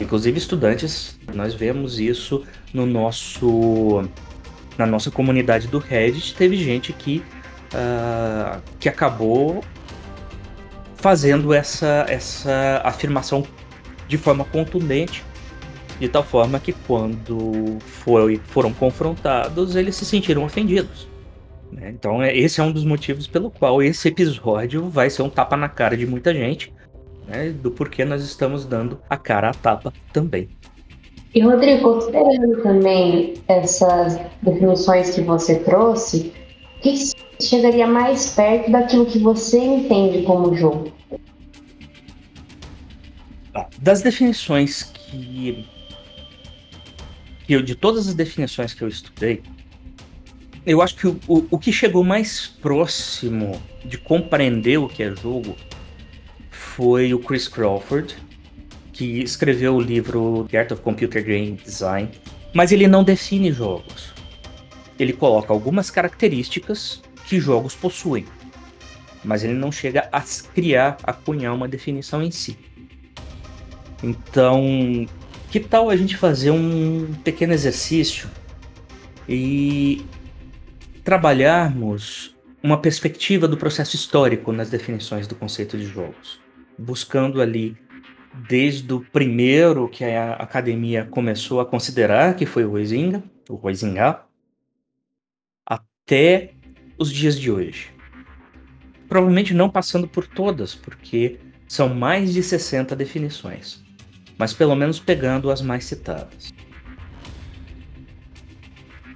[0.00, 4.02] Inclusive estudantes, nós vemos isso no nosso
[4.76, 6.34] na nossa comunidade do Reddit.
[6.34, 7.22] Teve gente que
[7.72, 9.62] uh, que acabou
[10.96, 13.46] fazendo essa essa afirmação
[14.08, 15.22] de forma contundente,
[15.98, 21.08] de tal forma que quando foi, foram confrontados eles se sentiram ofendidos.
[21.70, 21.90] Né?
[21.90, 25.56] Então, é, esse é um dos motivos pelo qual esse episódio vai ser um tapa
[25.56, 26.72] na cara de muita gente,
[27.26, 27.50] né?
[27.50, 30.48] do porquê nós estamos dando a cara a tapa também.
[31.34, 36.32] E, Rodrigo, considerando também essas definições que você trouxe,
[36.76, 36.94] o que
[37.40, 40.92] chegaria mais perto daquilo que você entende como jogo?
[43.78, 45.66] Das definições que
[47.48, 49.42] eu, de todas as definições que eu estudei,
[50.66, 55.14] eu acho que o, o, o, que chegou mais próximo de compreender o que é
[55.14, 55.54] jogo
[56.50, 58.16] foi o Chris Crawford,
[58.92, 62.08] que escreveu o livro The Art of Computer Game Design,
[62.54, 64.14] mas ele não define jogos.
[64.98, 68.24] Ele coloca algumas características que jogos possuem,
[69.22, 70.20] mas ele não chega a
[70.54, 72.56] criar, a cunhar uma definição em si.
[74.02, 75.06] Então,
[75.54, 78.28] que tal a gente fazer um pequeno exercício
[79.28, 80.04] e
[81.04, 86.40] trabalharmos uma perspectiva do processo histórico nas definições do conceito de jogos,
[86.76, 87.76] buscando ali
[88.48, 94.22] desde o primeiro que a academia começou a considerar, que foi o Huizinga, o Huizinga,
[95.64, 96.54] até
[96.98, 97.92] os dias de hoje.
[99.08, 101.38] Provavelmente não passando por todas, porque
[101.68, 103.83] são mais de 60 definições,
[104.44, 106.52] mas pelo menos pegando as mais citadas.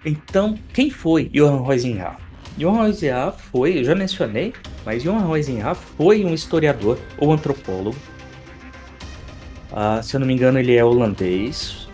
[0.02, 2.16] Então, quem foi Johann Rosenha?
[2.56, 4.54] Johann Rosenha foi, eu já mencionei,
[4.86, 7.98] mas Johann Rosenha foi um historiador ou antropólogo.
[9.70, 11.90] Ah, se eu não me engano, ele é holandês.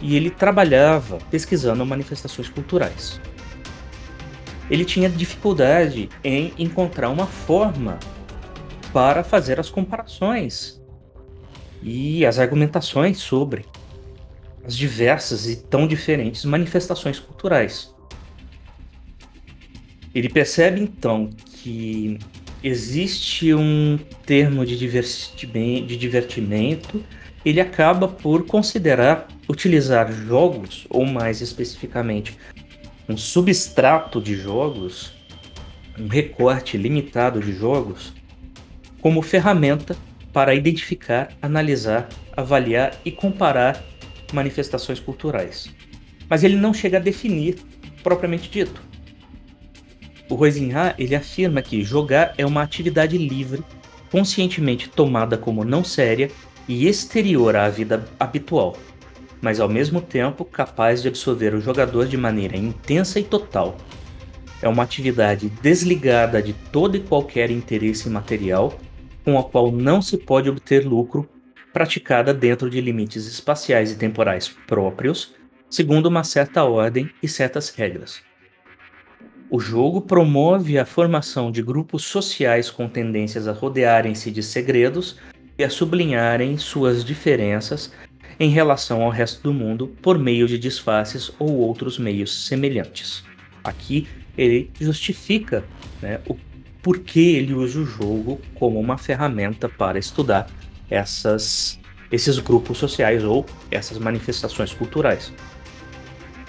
[0.00, 3.20] E ele trabalhava pesquisando manifestações culturais.
[4.70, 7.98] Ele tinha dificuldade em encontrar uma forma
[8.94, 10.85] para fazer as comparações
[11.86, 13.64] e as argumentações sobre
[14.64, 17.94] as diversas e tão diferentes manifestações culturais.
[20.12, 22.18] Ele percebe então que
[22.60, 27.04] existe um termo de de divertimento,
[27.44, 32.36] ele acaba por considerar utilizar jogos, ou mais especificamente,
[33.08, 35.12] um substrato de jogos,
[35.96, 38.12] um recorte limitado de jogos,
[39.00, 39.96] como ferramenta
[40.36, 43.82] para identificar, analisar, avaliar e comparar
[44.34, 45.74] manifestações culturais.
[46.28, 47.56] Mas ele não chega a definir
[48.02, 48.82] propriamente dito.
[50.28, 53.64] O Roisinha ele afirma que jogar é uma atividade livre,
[54.12, 56.30] conscientemente tomada como não séria
[56.68, 58.76] e exterior à vida habitual,
[59.40, 63.78] mas ao mesmo tempo capaz de absorver o jogador de maneira intensa e total.
[64.60, 68.78] É uma atividade desligada de todo e qualquer interesse material,
[69.26, 71.28] com a qual não se pode obter lucro,
[71.72, 75.34] praticada dentro de limites espaciais e temporais próprios,
[75.68, 78.22] segundo uma certa ordem e certas regras.
[79.50, 85.16] O jogo promove a formação de grupos sociais com tendências a rodearem-se de segredos
[85.58, 87.92] e a sublinharem suas diferenças
[88.38, 93.24] em relação ao resto do mundo por meio de disfarces ou outros meios semelhantes.
[93.64, 94.06] Aqui
[94.38, 95.64] ele justifica
[96.00, 96.36] né, o
[96.86, 100.46] porquê ele usa o jogo como uma ferramenta para estudar
[100.88, 101.80] essas,
[102.12, 105.32] esses grupos sociais ou essas manifestações culturais.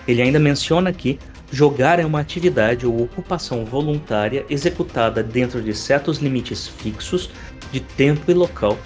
[0.07, 1.17] Ele ainda menciona que
[1.51, 7.31] jogar é uma atividade ou ocupação voluntária executada dentro de certos limites fixos
[7.71, 8.77] de tempo e local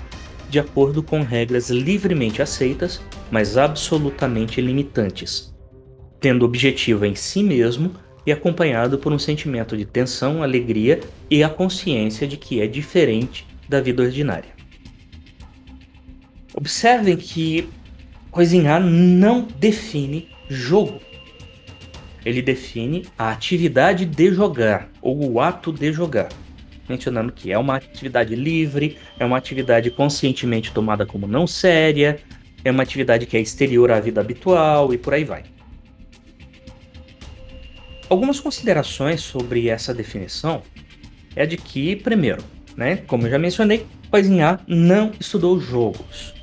[0.50, 5.54] de acordo com regras livremente aceitas, mas absolutamente limitantes,
[6.18, 7.92] tendo objetivo em si mesmo
[8.26, 13.48] e acompanhado por um sentimento de tensão, alegria e a consciência de que é diferente
[13.68, 14.50] da vida ordinária.
[16.54, 17.70] Observem que
[18.30, 21.00] cozinhar não define jogo.
[22.24, 26.30] Ele define a atividade de jogar ou o ato de jogar
[26.92, 32.20] mencionando que é uma atividade livre, é uma atividade conscientemente tomada como não séria,
[32.64, 35.44] é uma atividade que é exterior à vida habitual e por aí vai.
[38.12, 40.64] Algumas considerações sobre essa definição
[41.34, 42.44] é de que, primeiro,
[42.76, 46.34] né, como eu já mencionei, Coisinhar não estudou jogos.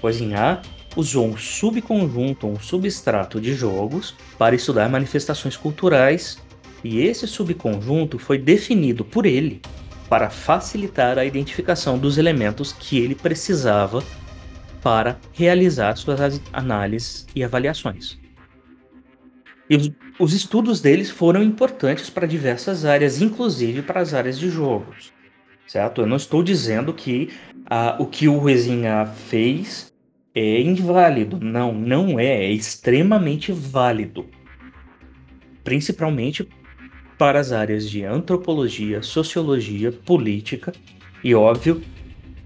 [0.00, 0.62] Coisinhar
[0.96, 6.42] usou um subconjunto, um substrato de jogos para estudar manifestações culturais
[6.82, 9.62] e esse subconjunto foi definido por ele
[10.08, 14.02] para facilitar a identificação dos elementos que ele precisava
[14.82, 18.18] para realizar suas análises e avaliações.
[19.70, 25.10] E os estudos deles foram importantes para diversas áreas, inclusive para as áreas de jogos.
[25.66, 26.02] Certo?
[26.02, 27.30] Eu não estou dizendo que
[27.64, 29.90] ah, o que o Rezinha fez
[30.34, 31.38] é inválido.
[31.40, 32.44] Não, não é.
[32.44, 34.26] É extremamente válido.
[35.64, 36.46] Principalmente
[37.16, 40.72] para as áreas de antropologia, sociologia, política
[41.24, 41.82] e, óbvio,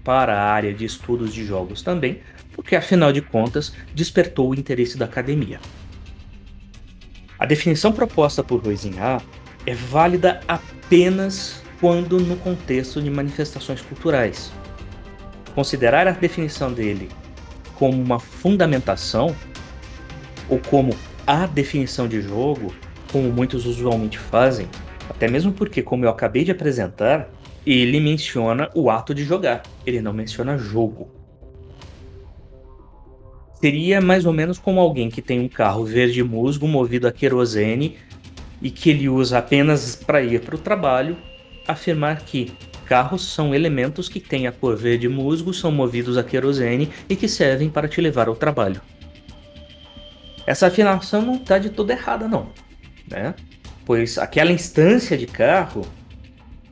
[0.01, 2.21] para a área de estudos de jogos também,
[2.53, 5.59] porque afinal de contas despertou o interesse da academia.
[7.37, 9.21] A definição proposta por Roizinha
[9.65, 14.51] é válida apenas quando no contexto de manifestações culturais.
[15.53, 17.09] Considerar a definição dele
[17.75, 19.35] como uma fundamentação
[20.49, 20.95] ou como
[21.27, 22.73] a definição de jogo
[23.11, 24.67] como muitos usualmente fazem,
[25.09, 27.29] até mesmo porque, como eu acabei de apresentar,
[27.65, 31.09] ele menciona o ato de jogar, ele não menciona jogo.
[33.59, 37.97] Seria mais ou menos como alguém que tem um carro verde musgo movido a querosene
[38.61, 41.17] e que ele usa apenas para ir para o trabalho,
[41.67, 42.53] afirmar que
[42.85, 47.27] carros são elementos que têm a cor verde musgo, são movidos a querosene e que
[47.27, 48.81] servem para te levar ao trabalho.
[50.45, 52.51] Essa afirmação não está de toda errada, não
[53.09, 53.35] né?
[53.85, 55.85] Pois aquela instância de carro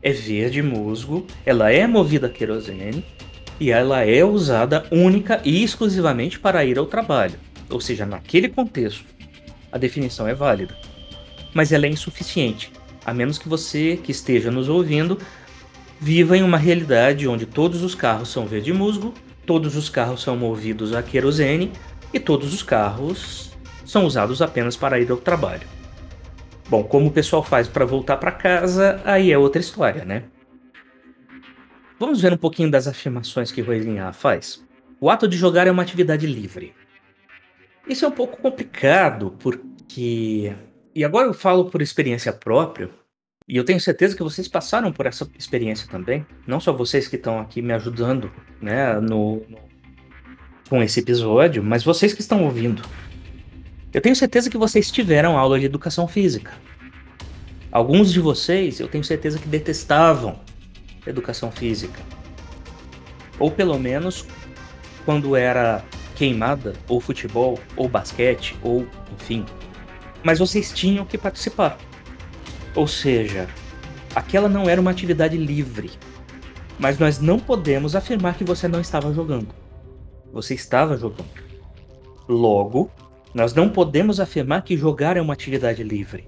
[0.02, 3.06] é verde musgo, ela é movida a querosene
[3.60, 7.39] e ela é usada única e exclusivamente para ir ao trabalho.
[7.70, 9.06] Ou seja, naquele contexto,
[9.72, 10.76] a definição é válida.
[11.54, 12.71] Mas ela é insuficiente,
[13.06, 15.17] a menos que você que esteja nos ouvindo
[16.00, 19.13] viva em uma realidade onde todos os carros são verde musgo,
[19.46, 21.71] todos os carros são movidos a querosene
[22.13, 23.52] e todos os carros
[23.86, 25.67] são usados apenas para ir ao trabalho.
[26.69, 30.23] Bom, como o pessoal faz para voltar para casa, aí é outra história, né?
[32.04, 34.62] Vamos ver um pouquinho das afirmações que Roelinha faz.
[34.99, 36.73] O ato de jogar é uma atividade livre.
[37.87, 40.54] Isso é um pouco complicado porque.
[40.93, 42.89] E agora eu falo por experiência própria,
[43.47, 46.27] e eu tenho certeza que vocês passaram por essa experiência também.
[46.45, 48.29] Não só vocês que estão aqui me ajudando
[48.62, 49.60] né, no, no,
[50.69, 52.83] com esse episódio, mas vocês que estão ouvindo.
[53.93, 56.51] Eu tenho certeza que vocês tiveram aula de educação física.
[57.71, 60.37] Alguns de vocês, eu tenho certeza que detestavam
[61.06, 62.01] educação física.
[63.39, 64.25] Ou pelo menos
[65.06, 65.83] quando era
[66.15, 69.45] queimada, ou futebol, ou basquete, ou enfim.
[70.23, 71.77] Mas vocês tinham que participar.
[72.75, 73.47] Ou seja,
[74.15, 75.91] aquela não era uma atividade livre.
[76.79, 79.54] Mas nós não podemos afirmar que você não estava jogando.
[80.31, 81.29] Você estava jogando.
[82.27, 82.89] Logo,
[83.33, 86.27] nós não podemos afirmar que jogar é uma atividade livre.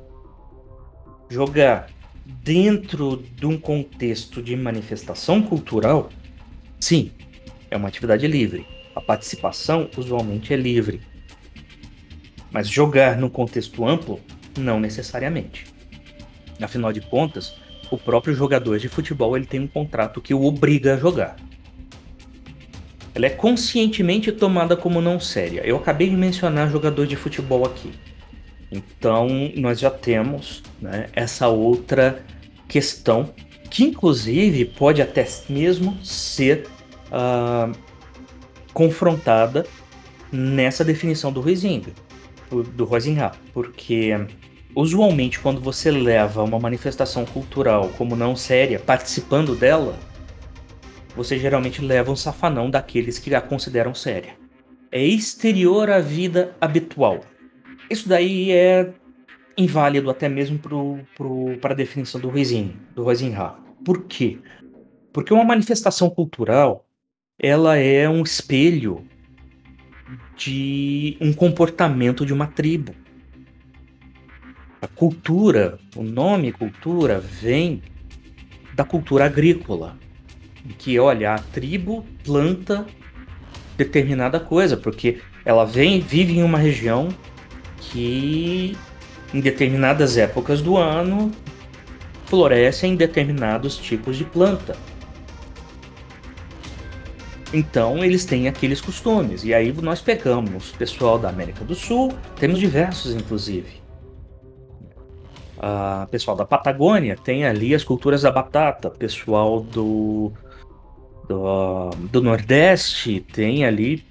[1.29, 1.87] Jogar
[2.25, 6.09] dentro de um contexto de manifestação cultural,
[6.79, 7.11] sim,
[7.69, 8.65] é uma atividade livre.
[8.95, 11.01] A participação usualmente é livre.
[12.49, 14.19] Mas jogar num contexto amplo,
[14.57, 15.67] não necessariamente.
[16.61, 17.55] Afinal de contas,
[17.91, 21.35] o próprio jogador de futebol ele tem um contrato que o obriga a jogar.
[23.13, 25.61] Ela é conscientemente tomada como não séria.
[25.65, 27.91] Eu acabei de mencionar jogador de futebol aqui.
[28.75, 32.23] Então, nós já temos né, essa outra
[32.67, 33.33] questão,
[33.69, 36.67] que inclusive pode até mesmo ser
[37.07, 37.71] uh,
[38.73, 39.65] confrontada
[40.31, 41.91] nessa definição do Huizinga,
[42.75, 44.13] do Rosinha, porque
[44.75, 49.97] usualmente quando você leva uma manifestação cultural como não séria, participando dela,
[51.15, 54.35] você geralmente leva um safanão daqueles que a consideram séria.
[54.91, 57.21] É exterior à vida habitual.
[57.89, 58.91] Isso daí é
[59.57, 60.59] inválido até mesmo
[61.61, 63.53] para a definição do Huizin, do Huizinha.
[63.83, 64.39] Por quê?
[65.13, 66.85] Porque uma manifestação cultural
[67.39, 69.05] ela é um espelho
[70.35, 72.93] de um comportamento de uma tribo.
[74.81, 77.81] A cultura, o nome cultura, vem
[78.73, 79.97] da cultura agrícola,
[80.77, 82.85] que olha, a tribo planta
[83.77, 87.09] determinada coisa, porque ela vem, vive em uma região
[87.91, 88.77] que
[89.33, 91.31] em determinadas épocas do ano
[92.25, 94.75] florescem determinados tipos de planta.
[97.53, 99.43] Então eles têm aqueles costumes.
[99.43, 103.83] E aí nós pegamos pessoal da América do Sul, temos diversos inclusive.
[105.57, 110.31] Uh, pessoal da Patagônia tem ali as culturas da batata, pessoal do,
[111.27, 114.03] do, do Nordeste tem ali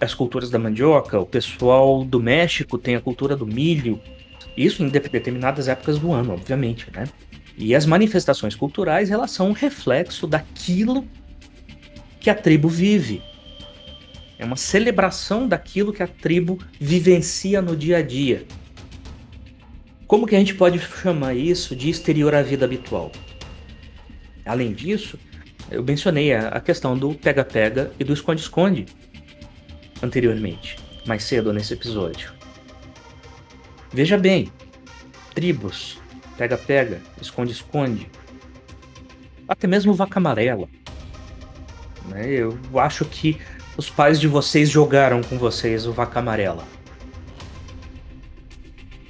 [0.00, 4.00] as culturas da mandioca, o pessoal do México tem a cultura do milho,
[4.56, 7.04] isso em determinadas épocas do ano, obviamente, né?
[7.56, 11.06] E as manifestações culturais, elas são um reflexo daquilo
[12.20, 13.22] que a tribo vive.
[14.38, 18.44] É uma celebração daquilo que a tribo vivencia no dia a dia.
[20.06, 23.10] Como que a gente pode chamar isso de exterior à vida habitual?
[24.44, 25.18] Além disso,
[25.70, 28.86] eu mencionei a questão do pega-pega e do esconde-esconde
[30.02, 30.76] anteriormente,
[31.06, 32.32] mais cedo nesse episódio.
[33.92, 34.50] Veja bem,
[35.34, 35.98] tribos,
[36.36, 38.10] pega-pega, esconde-esconde,
[39.48, 40.68] até mesmo vaca amarela,
[42.08, 42.28] né?
[42.28, 43.38] Eu acho que
[43.76, 46.64] os pais de vocês jogaram com vocês o Vaca Amarela.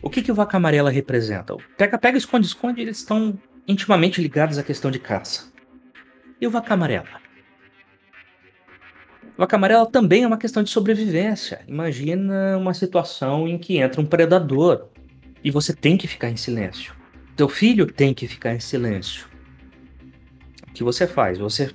[0.02, 1.56] O que, que o Vaca Amarela representa?
[1.76, 5.52] Pega-Pega Esconde-Esconde eles estão intimamente ligados à questão de caça.
[6.40, 7.25] E o Vaca Amarela?
[9.36, 11.60] Vaca Amarela também é uma questão de sobrevivência.
[11.68, 14.86] Imagina uma situação em que entra um predador
[15.44, 16.94] e você tem que ficar em silêncio.
[17.36, 19.26] Teu filho tem que ficar em silêncio.
[20.66, 21.38] O que você faz?
[21.38, 21.70] Você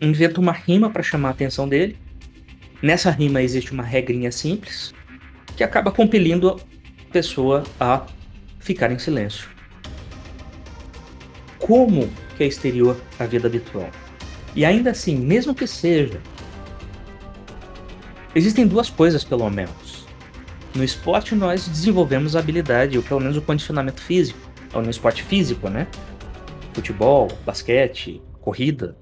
[0.00, 1.98] inventa uma rima para chamar a atenção dele.
[2.82, 4.94] Nessa rima existe uma regrinha simples
[5.54, 8.06] que acaba compelindo a pessoa a
[8.58, 9.50] ficar em silêncio.
[11.58, 12.08] Como
[12.38, 13.90] que é exterior à vida habitual?
[14.56, 16.22] E ainda assim, mesmo que seja,
[18.34, 20.04] existem duas coisas pelo menos.
[20.74, 24.38] No esporte nós desenvolvemos a habilidade, ou pelo menos o condicionamento físico,
[24.72, 25.86] ou no esporte físico, né?
[26.72, 28.96] Futebol, basquete, corrida,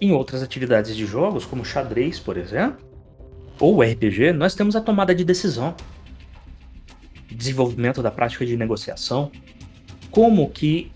[0.00, 2.86] em outras atividades de jogos, como xadrez, por exemplo,
[3.58, 5.74] ou RPG, nós temos a tomada de decisão,
[7.30, 9.32] desenvolvimento da prática de negociação,
[10.10, 10.92] como que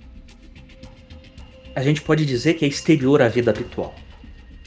[1.75, 3.95] a gente pode dizer que é exterior à vida habitual,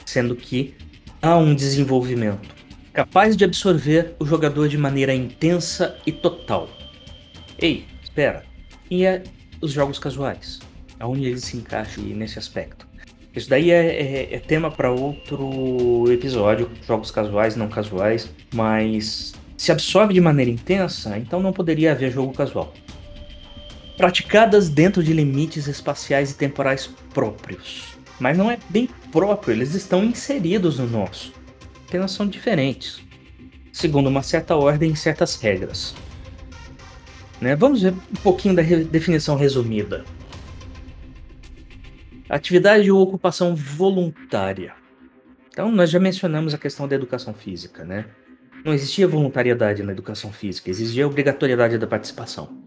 [0.06, 0.76] sendo que
[1.24, 2.54] há um desenvolvimento
[2.92, 6.70] capaz de absorver o jogador de maneira intensa e total.
[7.58, 8.44] Ei, espera,
[8.92, 9.24] e é
[9.62, 10.60] os jogos casuais?
[11.00, 12.86] Aonde eles se encaixam nesse aspecto?
[13.34, 19.72] Isso daí é, é, é tema para outro episódio, jogos casuais, não casuais, mas se
[19.72, 22.74] absorve de maneira intensa, então não poderia haver jogo casual.
[23.96, 27.93] Praticadas dentro de limites espaciais e temporais próprios.
[28.20, 31.34] Mas não é bem próprio, eles estão inseridos no nosso.
[31.88, 33.02] Apenas são diferentes,
[33.72, 35.96] segundo uma certa ordem e certas regras.
[37.42, 37.56] Né?
[37.56, 40.06] Vamos ver um pouquinho da re definição resumida.
[42.30, 44.74] Atividade ou ocupação voluntária.
[45.50, 48.06] Então, nós já mencionamos a questão da educação física, né?
[48.66, 52.58] Não existia voluntariedade na educação física, existia obrigatoriedade da participação.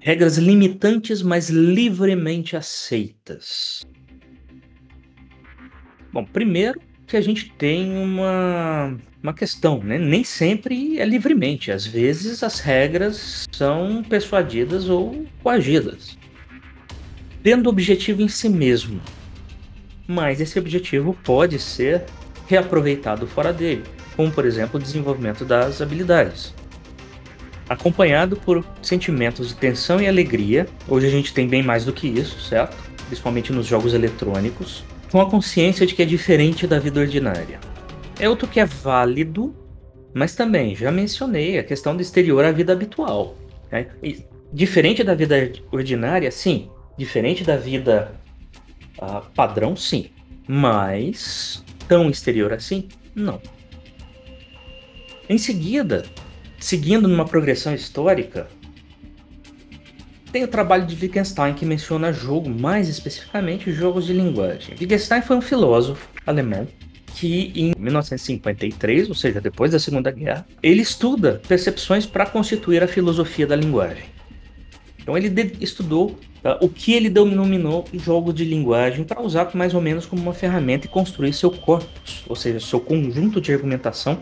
[0.00, 3.86] Regras limitantes, mas livremente aceitas.
[6.16, 9.98] Bom, primeiro que a gente tem uma, uma questão, né?
[9.98, 11.70] Nem sempre é livremente.
[11.70, 16.16] Às vezes as regras são persuadidas ou coagidas.
[17.42, 18.98] Tendo objetivo em si mesmo.
[20.08, 22.04] Mas esse objetivo pode ser
[22.46, 23.82] reaproveitado fora dele,
[24.16, 26.54] como por exemplo o desenvolvimento das habilidades.
[27.68, 32.08] Acompanhado por sentimentos de tensão e alegria, hoje a gente tem bem mais do que
[32.08, 32.74] isso, certo?
[33.06, 37.60] Principalmente nos jogos eletrônicos, com a consciência de que é diferente da vida ordinária.
[38.18, 39.54] É outro que é válido,
[40.14, 43.36] mas também já mencionei a questão do exterior à vida habitual.
[43.70, 43.88] Né?
[44.52, 46.70] diferente da vida ordinária, sim.
[46.96, 48.12] Diferente da vida
[48.98, 50.10] uh, padrão, sim.
[50.48, 52.88] Mas tão exterior assim?
[53.14, 53.40] Não.
[55.28, 56.04] Em seguida,
[56.58, 58.48] seguindo numa progressão histórica,
[60.36, 64.76] tem o trabalho de Wittgenstein que menciona jogo, mais especificamente jogos de linguagem.
[64.78, 66.68] Wittgenstein foi um filósofo alemão
[67.14, 72.86] que em 1953, ou seja, depois da Segunda Guerra, ele estuda percepções para constituir a
[72.86, 74.04] filosofia da linguagem.
[74.98, 79.80] Então ele estudou tá, o que ele denominou jogos de linguagem para usar mais ou
[79.80, 84.18] menos como uma ferramenta e construir seu corpus, ou seja, seu conjunto de argumentação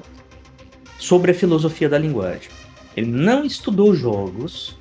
[0.96, 2.50] sobre a filosofia da linguagem.
[2.96, 4.78] Ele não estudou jogos,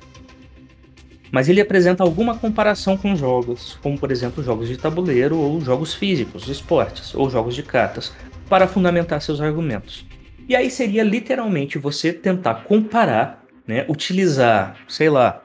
[1.34, 5.92] mas ele apresenta alguma comparação com jogos, como por exemplo jogos de tabuleiro ou jogos
[5.92, 8.12] físicos, esportes ou jogos de cartas,
[8.48, 10.06] para fundamentar seus argumentos.
[10.48, 15.42] E aí seria literalmente você tentar comparar, né, utilizar, sei lá,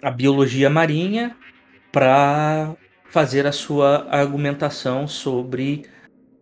[0.00, 1.36] a biologia marinha
[1.90, 2.76] para
[3.10, 5.86] fazer a sua argumentação sobre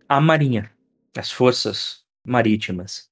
[0.07, 0.69] a marinha,
[1.17, 3.09] as forças marítimas.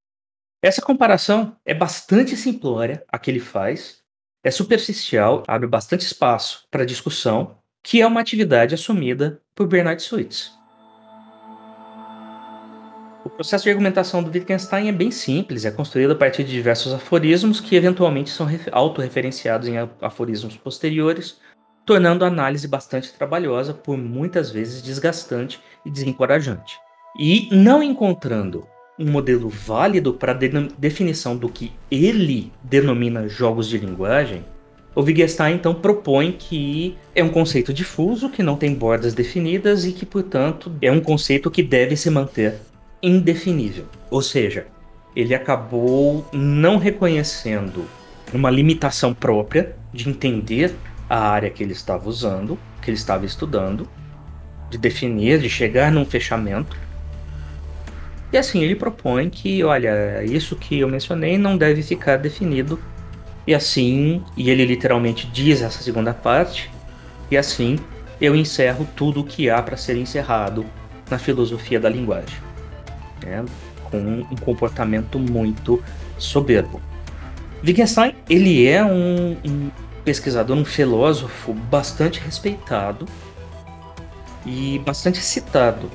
[0.62, 3.99] Essa comparação é bastante simplória, a que ele faz,
[4.44, 10.58] é superficial, abre bastante espaço para discussão, que é uma atividade assumida por Bernard Suits.
[13.24, 16.94] O processo de argumentação do Wittgenstein é bem simples, é construído a partir de diversos
[16.94, 21.38] aforismos que eventualmente são autorreferenciados em aforismos posteriores,
[21.86, 26.80] tornando a análise bastante trabalhosa, por muitas vezes desgastante e desencorajante.
[27.20, 28.66] E não encontrando
[29.00, 34.44] um modelo válido para a de definição do que ele denomina jogos de linguagem,
[34.94, 39.94] o Wittgenstein então propõe que é um conceito difuso, que não tem bordas definidas e
[39.94, 42.56] que, portanto, é um conceito que deve se manter
[43.02, 43.86] indefinível.
[44.12, 44.68] Ou seja,
[45.16, 47.86] ele acabou não reconhecendo
[48.34, 50.76] uma limitação própria de entender
[51.10, 53.88] a área que ele estava usando, que ele estava estudando,
[54.70, 56.78] de definir, de chegar num fechamento.
[58.32, 62.80] E assim, ele propõe que, olha, isso que eu mencionei não deve ficar definido.
[63.48, 66.70] E assim, e ele literalmente diz essa segunda parte,
[67.32, 67.80] e assim
[68.22, 70.66] eu encerro tudo o que há para ser encerrado
[71.10, 72.50] na filosofia da linguagem
[73.26, 73.46] né,
[73.84, 75.84] com um comportamento muito
[76.18, 76.82] soberbo.
[77.64, 79.72] Wittgenstein ele é um, um
[80.04, 83.06] pesquisador, um filósofo bastante respeitado
[84.46, 85.90] e bastante citado.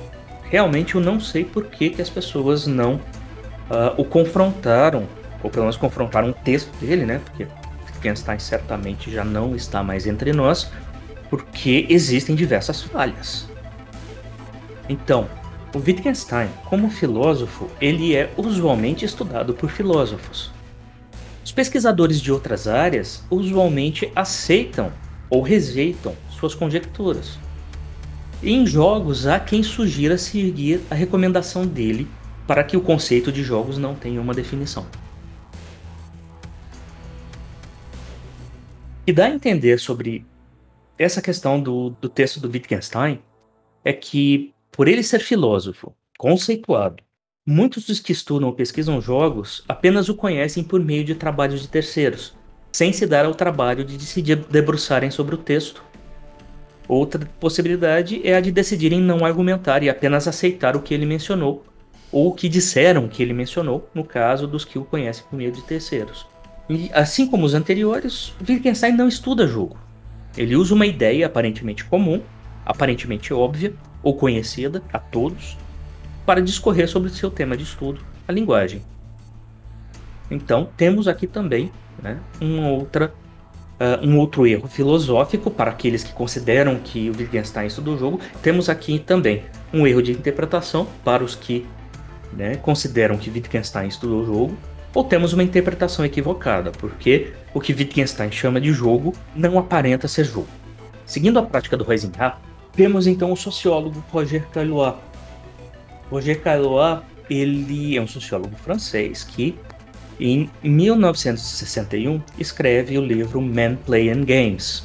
[0.55, 5.05] Realmente eu não sei por que, que as pessoas não uh, o confrontaram,
[5.43, 7.19] ou pelo menos confrontaram o texto dele, né?
[7.25, 7.45] Porque
[7.85, 10.71] Wittgenstein certamente já não está mais entre nós,
[11.29, 13.49] porque existem diversas falhas.
[14.87, 15.27] Então,
[15.75, 20.53] o Wittgenstein, como filósofo, ele é usualmente estudado por filósofos.
[21.43, 24.89] Os pesquisadores de outras áreas usualmente aceitam
[25.29, 27.43] ou rejeitam suas conjecturas.
[28.47, 32.07] Em jogos há quem sugira seguir a recomendação dele
[32.45, 34.85] para que o conceito de jogos não tenha uma definição.
[39.07, 40.23] E dá a entender sobre
[40.95, 43.19] essa questão do, do texto do Wittgenstein
[43.83, 47.01] é que por ele ser filósofo, conceituado,
[47.43, 51.67] muitos dos que estudam ou pesquisam jogos apenas o conhecem por meio de trabalhos de
[51.67, 52.37] terceiros,
[52.71, 55.83] sem se dar ao trabalho de se debruçarem sobre o texto.
[56.87, 61.65] Outra possibilidade é a de decidirem não argumentar e apenas aceitar o que ele mencionou,
[62.11, 65.51] ou o que disseram que ele mencionou, no caso dos que o conhecem por meio
[65.51, 66.27] de terceiros.
[66.69, 69.77] E assim como os anteriores, Wittgenstein não estuda jogo.
[70.37, 72.21] Ele usa uma ideia aparentemente comum,
[72.65, 73.73] aparentemente óbvia,
[74.03, 75.57] ou conhecida a todos,
[76.25, 78.81] para discorrer sobre seu tema de estudo, a linguagem.
[80.29, 81.71] Então, temos aqui também
[82.01, 83.13] né, uma outra
[83.77, 88.19] Uh, um outro erro filosófico para aqueles que consideram que o Wittgenstein estudou o jogo.
[88.41, 91.65] Temos aqui também um erro de interpretação para os que
[92.31, 94.57] né, consideram que Wittgenstein estudou o jogo.
[94.93, 100.23] Ou temos uma interpretação equivocada, porque o que Wittgenstein chama de jogo não aparenta ser
[100.23, 100.47] jogo.
[101.05, 102.37] Seguindo a prática do Heisenberg,
[102.71, 104.95] temos então o sociólogo Roger Caillois.
[106.09, 109.57] Roger Caillois ele é um sociólogo francês que
[110.19, 114.83] em 1961 escreve o livro Men Playing Games.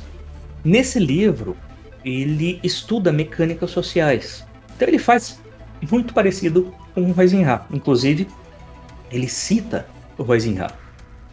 [0.64, 1.56] Nesse livro,
[2.04, 4.44] ele estuda mecânicas sociais.
[4.74, 5.40] Então ele faz
[5.90, 7.64] muito parecido com o Heisenberg.
[7.72, 8.26] Inclusive,
[9.10, 9.86] ele cita
[10.18, 10.74] o Heisenberg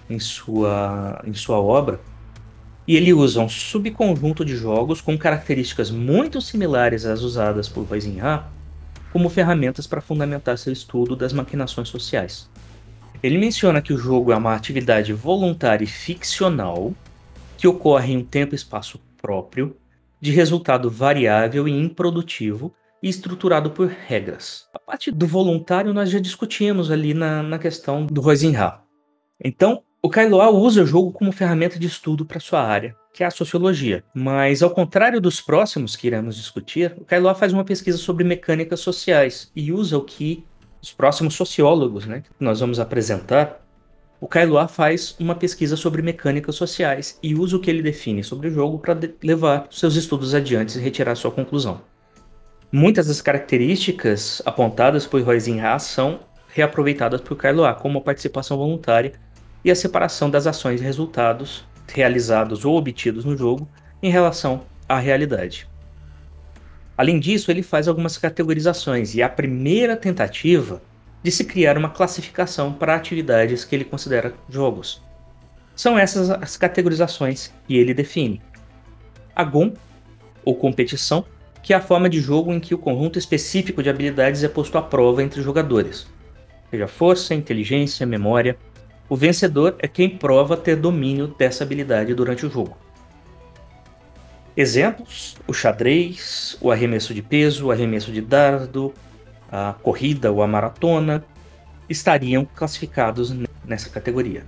[0.10, 2.00] em sua, em sua obra.
[2.88, 8.45] E ele usa um subconjunto de jogos com características muito similares às usadas por Heisenberg
[9.12, 12.50] como ferramentas para fundamentar seu estudo das maquinações sociais.
[13.24, 16.93] Ele menciona que o jogo é uma atividade voluntária e ficcional
[17.57, 19.76] que ocorre em um tempo e espaço próprio,
[20.22, 24.68] de resultado variável e improdutivo e estruturado por regras.
[24.74, 28.80] A parte do voluntário nós já discutimos ali na, na questão do Rosenha.
[29.43, 33.28] Então, o Kailoa usa o jogo como ferramenta de estudo para sua área, que é
[33.28, 34.03] a sociologia.
[34.13, 38.80] Mas, ao contrário dos próximos que iremos discutir, o Kailoa faz uma pesquisa sobre mecânicas
[38.80, 40.45] sociais e usa o que
[40.88, 43.62] os próximos sociólogos né, que nós vamos apresentar,
[44.22, 48.48] o Kailoa faz uma pesquisa sobre mecânicas sociais e usa o que ele define sobre
[48.48, 51.82] o jogo para levar seus estudos adiante e retirar sua conclusão.
[52.72, 59.12] Muitas das características apontadas por Roizinha são reaproveitadas por Kailoa, como a participação voluntária
[59.66, 63.68] e a separação das ações e resultados realizados ou obtidos no jogo
[64.02, 65.68] em relação à realidade.
[66.98, 70.82] Além disso, ele faz algumas categorizações e é a primeira tentativa
[71.22, 75.04] de se criar uma classificação para atividades que ele considera jogos.
[75.76, 78.41] São essas as categorizações que ele define.
[79.36, 79.74] Agon,
[80.43, 81.24] ou competição,
[81.62, 84.78] que é a forma de jogo em que o conjunto específico de habilidades é posto
[84.78, 86.08] à prova entre jogadores,
[86.72, 88.58] seja força, inteligência, memória.
[89.10, 92.78] O vencedor é quem prova ter domínio dessa habilidade durante o jogo.
[94.58, 98.91] Exemplos: o xadrez, o arremesso de peso, o arremesso de dardo,
[99.51, 101.24] a corrida ou a maratona
[101.88, 103.32] estariam classificados
[103.64, 104.47] nessa categoria.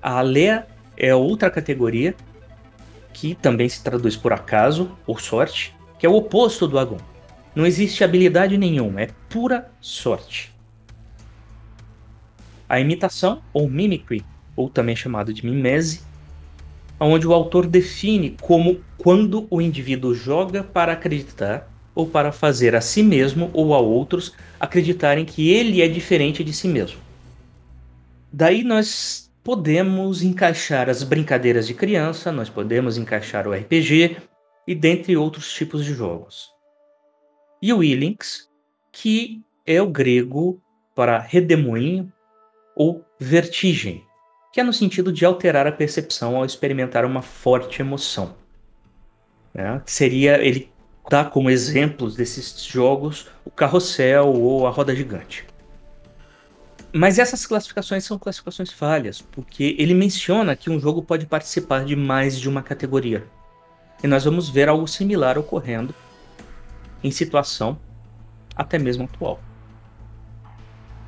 [0.00, 0.66] A alea
[0.96, 2.14] é outra categoria
[3.12, 6.96] que também se traduz por acaso ou sorte, que é o oposto do agon.
[7.54, 10.54] Não existe habilidade nenhuma, é pura sorte.
[12.66, 14.24] A imitação ou mimicry,
[14.56, 16.00] ou também chamado de mimese,
[17.06, 22.80] onde o autor define como quando o indivíduo joga para acreditar ou para fazer a
[22.80, 27.00] si mesmo ou a outros acreditarem que ele é diferente de si mesmo.
[28.32, 34.18] Daí nós podemos encaixar as brincadeiras de criança, nós podemos encaixar o RPG
[34.66, 36.50] e dentre outros tipos de jogos.
[37.62, 38.48] E o Ilinx,
[38.92, 40.62] que é o grego
[40.94, 42.12] para redemoinho
[42.76, 44.04] ou vertigem,
[44.52, 48.34] que é no sentido de alterar a percepção ao experimentar uma forte emoção.
[49.54, 49.80] Né?
[49.86, 50.70] Seria ele
[51.08, 55.44] dá como exemplos desses jogos o carrossel ou a roda gigante.
[56.92, 61.94] Mas essas classificações são classificações falhas, porque ele menciona que um jogo pode participar de
[61.94, 63.24] mais de uma categoria.
[64.02, 65.94] E nós vamos ver algo similar ocorrendo
[67.02, 67.78] em situação
[68.56, 69.40] até mesmo atual.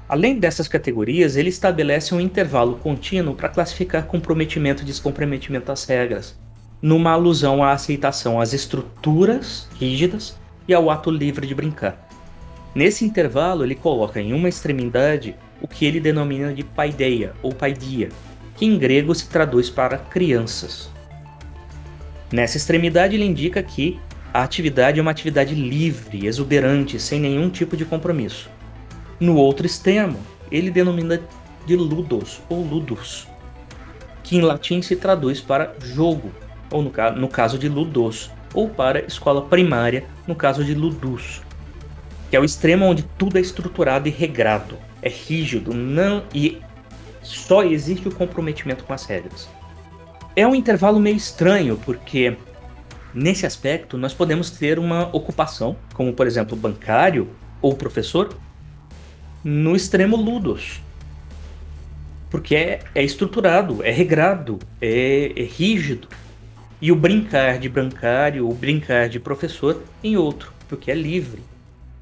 [0.09, 6.39] Além dessas categorias, ele estabelece um intervalo contínuo para classificar comprometimento e descomprometimento das regras,
[6.81, 10.37] numa alusão à aceitação às estruturas rígidas
[10.67, 12.09] e ao ato livre de brincar.
[12.75, 18.09] Nesse intervalo, ele coloca em uma extremidade o que ele denomina de paideia ou paidia,
[18.57, 20.91] que em grego se traduz para crianças.
[22.33, 24.01] Nessa extremidade, ele indica que
[24.33, 28.49] a atividade é uma atividade livre, exuberante, sem nenhum tipo de compromisso.
[29.23, 30.19] No outro extremo,
[30.51, 31.23] ele denomina
[31.65, 33.29] de ludos ou ludus,
[34.25, 36.33] que em latim se traduz para jogo,
[36.73, 41.41] ou no, no caso de ludos, ou para escola primária, no caso de ludus,
[42.29, 46.61] que é o extremo onde tudo é estruturado e regrado, é rígido, não e
[47.23, 49.49] só existe o comprometimento com as regras.
[50.35, 52.37] É um intervalo meio estranho, porque
[53.15, 57.29] nesse aspecto nós podemos ter uma ocupação, como por exemplo bancário
[57.61, 58.37] ou professor,
[59.43, 60.81] no extremo ludos.
[62.31, 66.09] Porque é, é estruturado, é regrado, é, é rígido.
[66.81, 71.43] E o brincar de bancário, o brincar de professor em outro, porque é livre.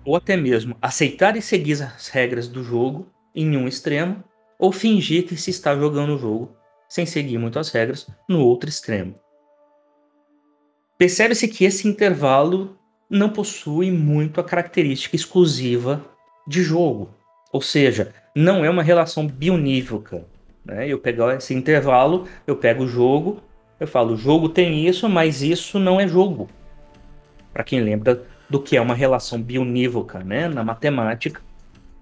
[0.05, 4.23] Ou até mesmo aceitar e seguir as regras do jogo em um extremo,
[4.59, 6.57] ou fingir que se está jogando o jogo
[6.91, 9.15] sem seguir muito as regras, no outro extremo.
[10.99, 12.77] Percebe-se que esse intervalo
[13.09, 16.05] não possui muito a característica exclusiva
[16.49, 17.15] de jogo.
[17.53, 20.25] Ou seja, não é uma relação bionívoca.
[20.65, 20.89] Né?
[20.89, 23.43] Eu pego esse intervalo, eu pego o jogo,
[23.79, 26.49] eu falo, o jogo tem isso, mas isso não é jogo.
[27.53, 30.49] Para quem lembra do que é uma relação bionívoca, né?
[30.49, 31.41] Na matemática,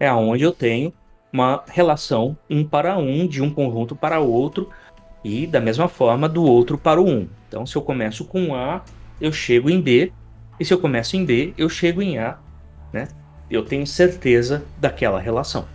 [0.00, 0.92] é onde eu tenho
[1.32, 4.70] uma relação um para um, de um conjunto para outro,
[5.22, 7.28] e da mesma forma do outro para o um.
[7.46, 8.82] Então, se eu começo com A,
[9.20, 10.12] eu chego em B,
[10.58, 12.38] e se eu começo em B, eu chego em A,
[12.92, 13.08] né?
[13.50, 15.66] Eu tenho certeza daquela relação.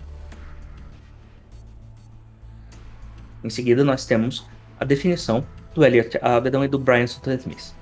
[3.44, 4.46] Em seguida, nós temos
[4.80, 5.44] a definição
[5.74, 7.74] do Elliot Avedon e do Brian Sutton Smith.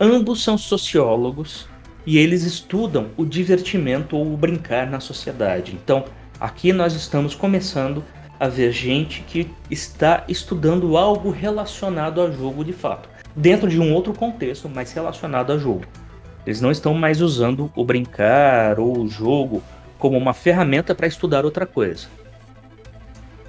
[0.00, 1.68] Ambos são sociólogos
[2.04, 5.72] e eles estudam o divertimento ou o brincar na sociedade.
[5.72, 6.04] Então,
[6.40, 8.02] aqui nós estamos começando
[8.38, 13.92] a ver gente que está estudando algo relacionado a jogo de fato, dentro de um
[13.92, 15.84] outro contexto, mas relacionado a jogo.
[16.46, 19.62] Eles não estão mais usando o brincar ou o jogo
[19.98, 22.06] como uma ferramenta para estudar outra coisa.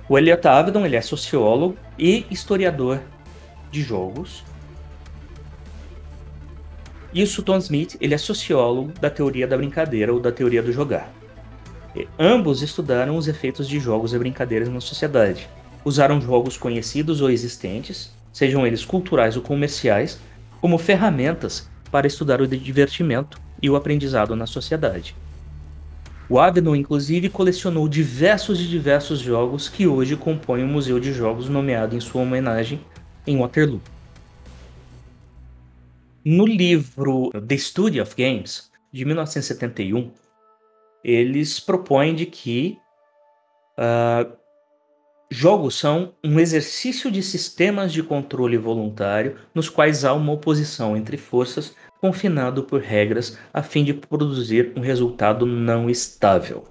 [0.09, 2.99] O Elliot Avedon ele é sociólogo e historiador
[3.69, 4.43] de jogos.
[7.13, 10.71] E o Sutton Smith ele é sociólogo da teoria da brincadeira ou da teoria do
[10.71, 11.11] jogar.
[11.95, 15.47] E ambos estudaram os efeitos de jogos e brincadeiras na sociedade.
[15.85, 20.19] Usaram jogos conhecidos ou existentes, sejam eles culturais ou comerciais,
[20.59, 25.15] como ferramentas para estudar o divertimento e o aprendizado na sociedade.
[26.29, 31.47] O Avedon, inclusive, colecionou diversos e diversos jogos que hoje compõem o Museu de Jogos
[31.47, 32.81] nomeado em sua homenagem
[33.25, 33.81] em Waterloo.
[36.23, 40.11] No livro The Study of Games, de 1971,
[41.01, 42.77] eles propõem de que
[43.77, 44.36] uh,
[45.29, 51.17] Jogos são um exercício de sistemas de controle voluntário nos quais há uma oposição entre
[51.17, 56.63] forças confinado por regras a fim de produzir um resultado não estável.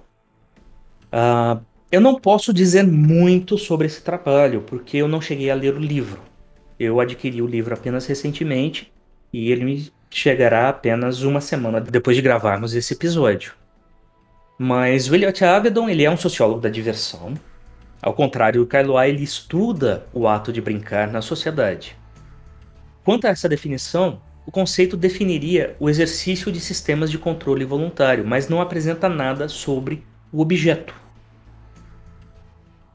[1.13, 5.75] Uh, eu não posso dizer muito sobre esse trabalho porque eu não cheguei a ler
[5.75, 6.21] o livro.
[6.79, 8.91] Eu adquiri o livro apenas recentemente
[9.31, 13.53] e ele me chegará apenas uma semana depois de gravarmos esse episódio.
[14.57, 17.35] Mas o Elliot Avedon ele é um sociólogo da diversão,
[18.01, 21.97] ao contrário do Kailoa, ele estuda o ato de brincar na sociedade.
[23.03, 28.47] Quanto a essa definição, o conceito definiria o exercício de sistemas de controle voluntário, mas
[28.47, 30.93] não apresenta nada sobre o objeto.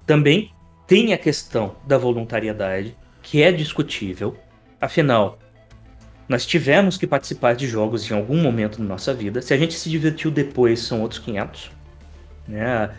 [0.07, 0.51] Também
[0.87, 4.37] tem a questão da voluntariedade, que é discutível,
[4.81, 5.39] afinal,
[6.29, 9.43] nós tivemos que participar de jogos em algum momento da nossa vida.
[9.43, 11.71] Se a gente se divertiu depois, são outros 500.
[12.49, 12.91] Né?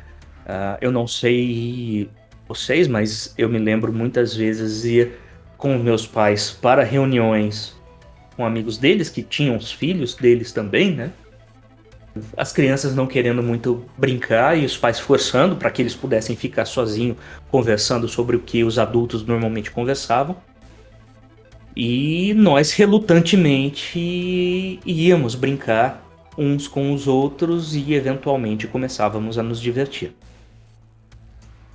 [0.45, 2.09] Uh, eu não sei
[2.47, 5.13] vocês, mas eu me lembro muitas vezes ir
[5.57, 7.73] com meus pais para reuniões
[8.35, 11.11] com amigos deles que tinham os filhos deles também, né?
[12.37, 16.65] As crianças não querendo muito brincar e os pais forçando para que eles pudessem ficar
[16.65, 17.17] sozinhos
[17.49, 20.35] conversando sobre o que os adultos normalmente conversavam.
[21.75, 30.13] E nós relutantemente íamos brincar uns com os outros e eventualmente começávamos a nos divertir.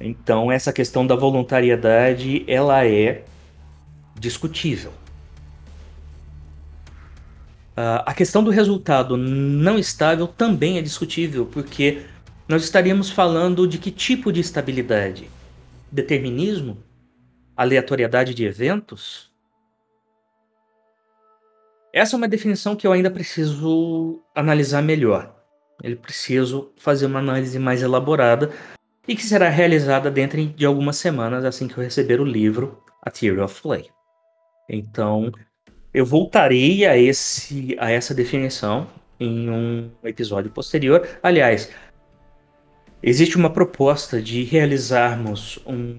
[0.01, 3.25] Então essa questão da voluntariedade ela é
[4.19, 4.93] discutível.
[7.77, 12.03] Uh, a questão do resultado não estável também é discutível, porque
[12.49, 15.31] nós estaríamos falando de que tipo de estabilidade?
[15.91, 16.79] Determinismo?
[17.57, 19.31] Aleatoriedade de eventos?
[21.93, 25.35] Essa é uma definição que eu ainda preciso analisar melhor.
[25.83, 28.51] Eu preciso fazer uma análise mais elaborada
[29.09, 33.11] e que será realizada dentro de algumas semanas assim que eu receber o livro A
[33.11, 33.89] Theory of Play.
[34.69, 35.33] Então,
[35.95, 38.87] eu voltarei a, esse, a essa definição
[39.19, 41.09] em um episódio posterior.
[41.23, 41.71] Aliás,
[43.03, 45.99] existe uma proposta de realizarmos um,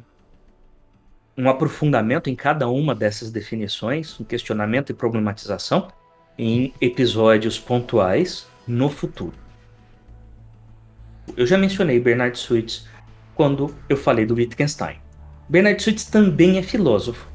[1.36, 5.88] um aprofundamento em cada uma dessas definições, um questionamento e problematização,
[6.38, 9.36] em episódios pontuais no futuro.
[11.36, 12.88] Eu já mencionei Bernard Suits
[13.40, 14.98] quando eu falei do Wittgenstein.
[15.48, 17.26] Bernard Suits também é filósofo,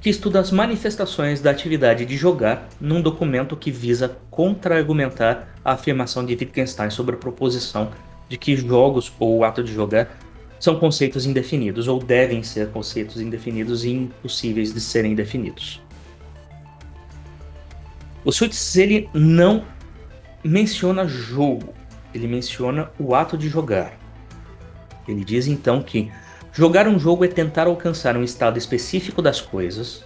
[0.00, 6.26] que estuda as manifestações da atividade de jogar num documento que visa contra-argumentar a afirmação
[6.26, 7.92] de Wittgenstein sobre a proposição
[8.28, 10.10] de que jogos ou o ato de jogar
[10.58, 15.80] são conceitos indefinidos ou devem ser conceitos indefinidos e impossíveis de serem definidos.
[18.24, 19.64] O Suits ele não
[20.42, 21.72] menciona jogo,
[22.12, 24.01] ele menciona o ato de jogar.
[25.12, 26.10] Ele diz então que
[26.54, 30.04] Jogar um jogo é tentar alcançar um estado específico das coisas,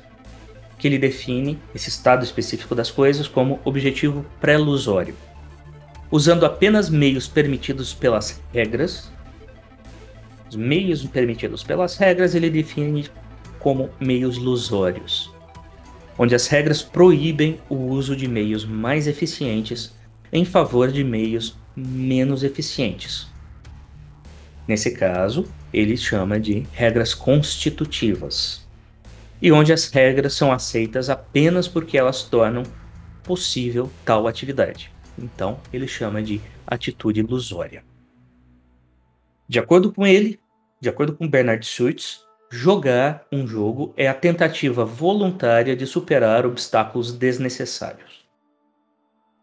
[0.79, 5.17] que ele define esse estado específico das coisas como objetivo pré-lusório.
[6.09, 9.11] Usando apenas meios permitidos pelas regras,
[10.49, 13.11] os meios permitidos pelas regras ele define
[13.59, 15.35] como meios lusórios,
[16.17, 19.93] onde as regras proíbem o uso de meios mais eficientes
[20.33, 23.27] em favor de meios menos eficientes.
[24.67, 28.67] Nesse caso, ele chama de regras constitutivas,
[29.41, 32.65] e onde as regras são aceitas apenas porque elas tornam
[33.23, 34.91] possível tal atividade.
[35.19, 37.85] Então, ele chama de atitude ilusória.
[39.49, 40.41] De acordo com ele,
[40.81, 47.13] de acordo com Bernard Suits, jogar um jogo é a tentativa voluntária de superar obstáculos
[47.13, 48.27] desnecessários.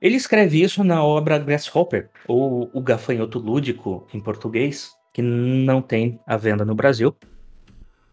[0.01, 6.19] Ele escreve isso na obra Grasshopper, ou O Gafanhoto Lúdico em português, que não tem
[6.25, 7.15] à venda no Brasil,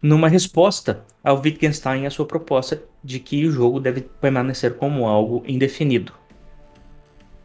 [0.01, 5.07] numa resposta ao Wittgenstein e a sua proposta de que o jogo deve permanecer como
[5.07, 6.13] algo indefinido.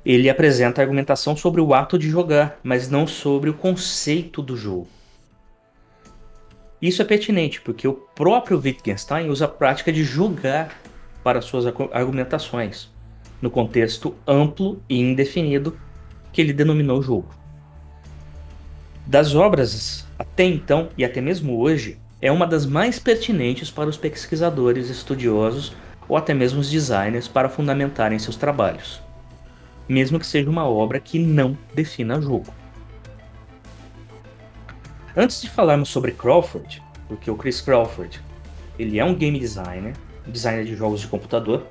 [0.05, 4.57] Ele apresenta a argumentação sobre o ato de jogar, mas não sobre o conceito do
[4.57, 4.89] jogo.
[6.81, 10.79] Isso é pertinente, porque o próprio Wittgenstein usa a prática de jogar
[11.25, 12.89] para suas argumentações,
[13.43, 15.77] no contexto amplo e indefinido
[16.33, 17.46] que ele denominou jogo.
[19.07, 23.97] Das obras até então e até mesmo hoje, é uma das mais pertinentes para os
[23.97, 25.75] pesquisadores estudiosos
[26.09, 29.01] ou até mesmo os designers para fundamentarem seus trabalhos,
[29.89, 32.53] mesmo que seja uma obra que não defina jogo.
[35.17, 38.21] Antes de falarmos sobre Crawford, porque o Chris Crawford
[38.79, 39.95] ele é um game designer,
[40.27, 41.67] designer de jogos de computador,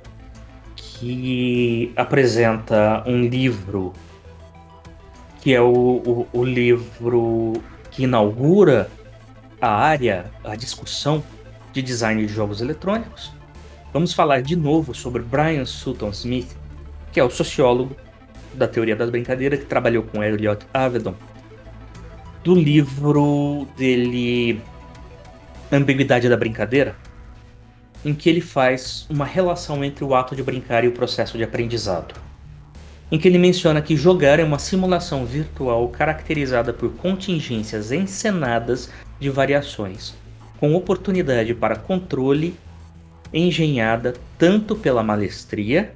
[0.74, 3.92] que apresenta um livro
[5.46, 7.52] que é o, o, o livro
[7.92, 8.90] que inaugura
[9.60, 11.22] a área, a discussão
[11.72, 13.30] de design de jogos eletrônicos.
[13.92, 16.56] Vamos falar de novo sobre Brian Sutton Smith,
[17.12, 17.94] que é o sociólogo
[18.54, 21.14] da teoria das brincadeiras que trabalhou com Elliot Avedon,
[22.42, 24.60] do livro dele
[25.70, 26.96] Ambiguidade da Brincadeira,
[28.04, 31.44] em que ele faz uma relação entre o ato de brincar e o processo de
[31.44, 32.25] aprendizado
[33.10, 39.30] em que ele menciona que jogar é uma simulação virtual caracterizada por contingências encenadas de
[39.30, 40.14] variações,
[40.58, 42.56] com oportunidade para controle
[43.32, 45.94] engenhada tanto pela malestria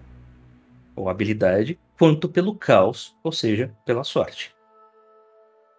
[0.95, 4.53] ou habilidade, quanto pelo caos, ou seja, pela sorte.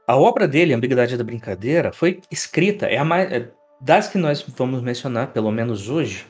[0.08, 4.44] A obra dele, Ambiguidade da Brincadeira, foi escrita, é a mais, é, das que nós
[4.58, 6.26] vamos mencionar, pelo menos hoje,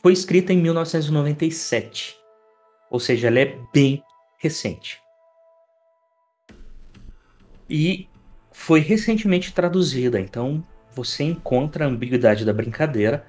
[0.00, 2.16] foi escrita em 1997.
[2.90, 4.02] Ou seja, ela é bem
[4.40, 4.98] recente.
[7.68, 8.08] E
[8.50, 13.24] foi recentemente traduzida, então você encontra a ambiguidade da brincadeira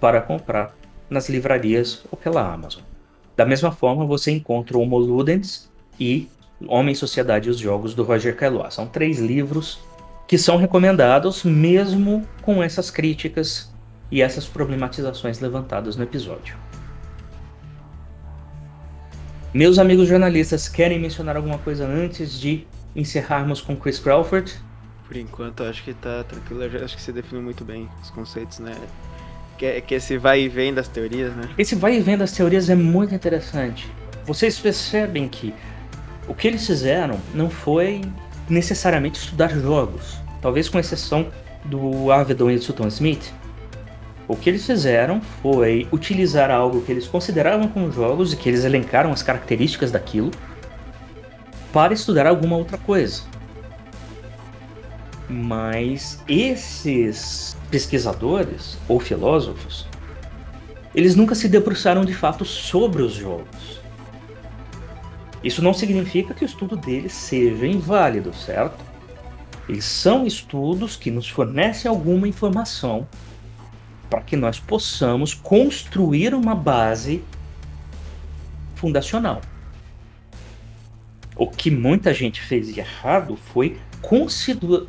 [0.00, 0.74] para comprar
[1.08, 2.82] nas livrarias ou pela Amazon.
[3.36, 6.28] Da mesma forma, você encontra Homo Ludens e
[6.66, 8.74] Homem, Sociedade e os Jogos do Roger Caillois.
[8.74, 9.78] São três livros
[10.26, 13.72] que são recomendados mesmo com essas críticas
[14.10, 16.63] e essas problematizações levantadas no episódio.
[19.54, 24.52] Meus amigos jornalistas, querem mencionar alguma coisa antes de encerrarmos com Chris Crawford?
[25.06, 26.64] Por enquanto, acho que tá tranquilo.
[26.84, 28.74] Acho que você definiu muito bem os conceitos, né?
[29.56, 31.48] Que, que esse vai e vem das teorias, né?
[31.56, 33.88] Esse vai e vem das teorias é muito interessante.
[34.26, 35.54] Vocês percebem que
[36.26, 38.00] o que eles fizeram não foi
[38.50, 40.18] necessariamente estudar jogos.
[40.42, 41.28] Talvez com exceção
[41.64, 43.32] do Avedon e do Sutton Smith,
[44.26, 48.64] o que eles fizeram foi utilizar algo que eles consideravam como jogos e que eles
[48.64, 50.30] elencaram as características daquilo
[51.72, 53.22] para estudar alguma outra coisa.
[55.28, 59.86] Mas esses pesquisadores ou filósofos,
[60.94, 63.80] eles nunca se debruçaram de fato sobre os jogos.
[65.42, 68.82] Isso não significa que o estudo deles seja inválido, certo?
[69.68, 73.06] Eles são estudos que nos fornecem alguma informação
[74.14, 77.24] para que nós possamos construir uma base
[78.76, 79.40] fundacional.
[81.36, 83.76] O que muita gente fez de errado foi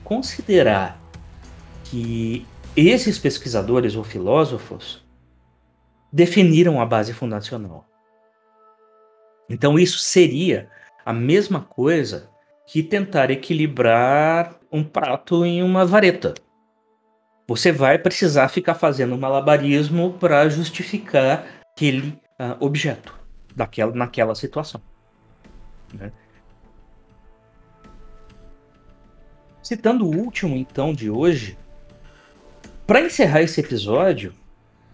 [0.04, 1.02] considerar
[1.86, 2.46] que
[2.78, 5.04] esses pesquisadores ou filósofos
[6.14, 7.84] definiram a base fundacional.
[9.50, 10.70] Então isso seria
[11.04, 12.30] a mesma coisa
[12.68, 16.36] que tentar equilibrar um prato em uma vareta
[17.48, 23.14] você vai precisar ficar fazendo malabarismo para justificar aquele uh, objeto
[23.56, 24.82] daquela, naquela situação.
[25.94, 26.12] Né?
[29.62, 31.58] Citando o último, então, de hoje,
[32.86, 34.32] Para encerrar esse episódio,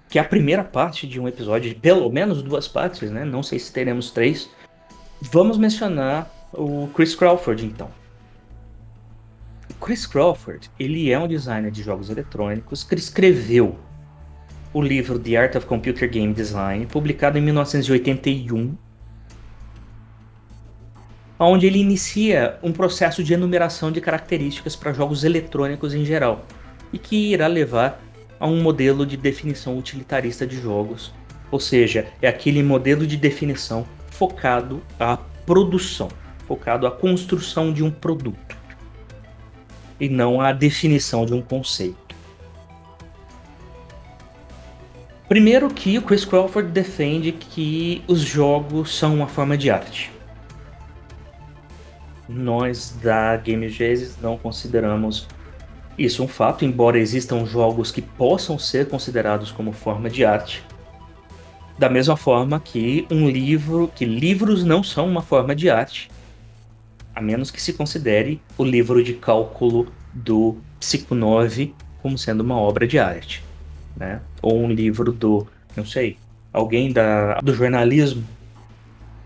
[0.10, 3.26] que é a primeira parte de um episódio de pelo menos duas partes, né?
[3.26, 4.50] Não sei se teremos três.
[5.22, 7.92] Vamos mencionar o Chris Crawford, então.
[9.82, 13.76] Chris Crawford, ele é um designer de jogos eletrônicos que escreveu
[14.72, 18.78] o livro The Art of Computer Game Design, publicado em 1981,
[21.40, 26.46] onde ele inicia um processo de enumeração de características para jogos eletrônicos em geral,
[26.94, 28.00] e que irá levar
[28.40, 31.12] a um modelo de definição utilitarista de jogos,
[31.50, 36.08] ou seja, é aquele modelo de definição focado à produção,
[36.48, 38.38] focado à construção de um produto,
[40.02, 42.16] e não à definição de um conceito.
[45.30, 50.12] Primeiro que o Chris Crawford defende que os jogos são uma forma de arte.
[52.28, 55.28] Nós da Game Genesis não consideramos
[55.98, 60.64] isso um fato, embora existam jogos que possam ser considerados como forma de arte.
[61.78, 66.10] Da mesma forma que um livro, que livros não são uma forma de arte,
[67.16, 72.58] a menos que se considere o livro de cálculo do Psico 9 como sendo uma
[72.58, 73.44] obra de arte
[73.96, 74.22] né?
[74.42, 76.18] Ou um livro do, não sei,
[76.52, 78.26] alguém da, do jornalismo.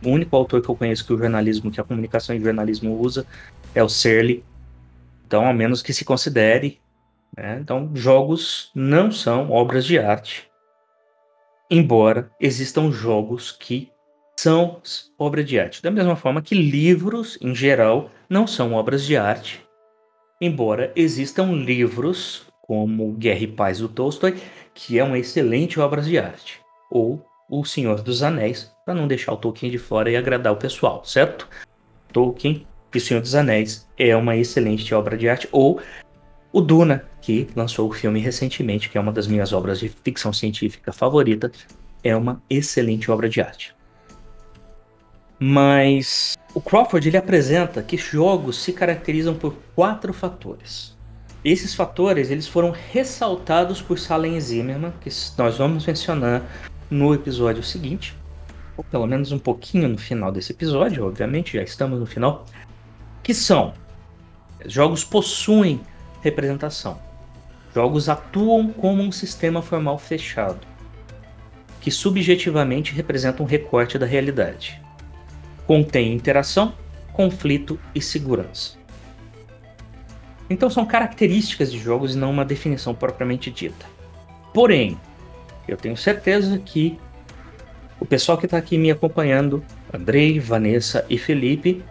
[0.04, 3.26] O único autor que eu conheço que o jornalismo, que a comunicação e jornalismo usa
[3.74, 4.44] é o Serli.
[5.26, 6.80] Então, a menos que se considere.
[7.36, 7.60] Né?
[7.62, 10.48] Então, jogos não são obras de arte.
[11.70, 13.90] Embora existam jogos que
[14.38, 14.82] são
[15.18, 15.82] obras de arte.
[15.82, 19.64] Da mesma forma que livros, em geral, não são obras de arte.
[20.42, 24.36] Embora existam livros como Guerra e Paz do Tolstói,
[24.74, 26.60] que é uma excelente obra de arte,
[26.92, 30.58] ou O Senhor dos Anéis, para não deixar o Tolkien de fora e agradar o
[30.58, 31.48] pessoal, certo?
[32.12, 35.80] Tolkien e O Senhor dos Anéis é uma excelente obra de arte, ou
[36.52, 40.34] o Duna, que lançou o filme recentemente, que é uma das minhas obras de ficção
[40.34, 41.52] científica favorita,
[42.04, 43.76] é uma excelente obra de arte.
[45.40, 50.96] Mas o Crawford ele apresenta que jogos se caracterizam por quatro fatores.
[51.44, 56.42] Esses fatores eles foram ressaltados por Salem Zimmerman, que nós vamos mencionar
[56.90, 58.16] no episódio seguinte,
[58.78, 62.46] ou pelo menos um pouquinho no final desse episódio, obviamente, já estamos no final,
[63.22, 63.74] que são
[64.66, 65.82] jogos possuem
[66.22, 67.00] representação.
[67.74, 70.66] Jogos atuam como um sistema formal fechado,
[71.82, 74.82] que subjetivamente representa um recorte da realidade.
[75.66, 76.74] Contém interação,
[77.14, 78.78] conflito e segurança.
[80.50, 83.86] Então são características de jogos e não uma definição propriamente dita.
[84.54, 84.98] Porém,
[85.68, 87.00] eu tenho certeza que
[88.00, 89.64] o pessoal que está aqui me acompanhando,
[89.94, 91.84] Andrei, Vanessa e Felipe,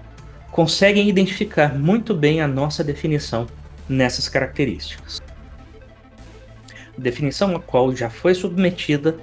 [0.53, 3.47] conseguem identificar muito bem a nossa definição
[3.89, 5.20] nessas características.
[6.97, 9.16] Definição a qual já foi submetida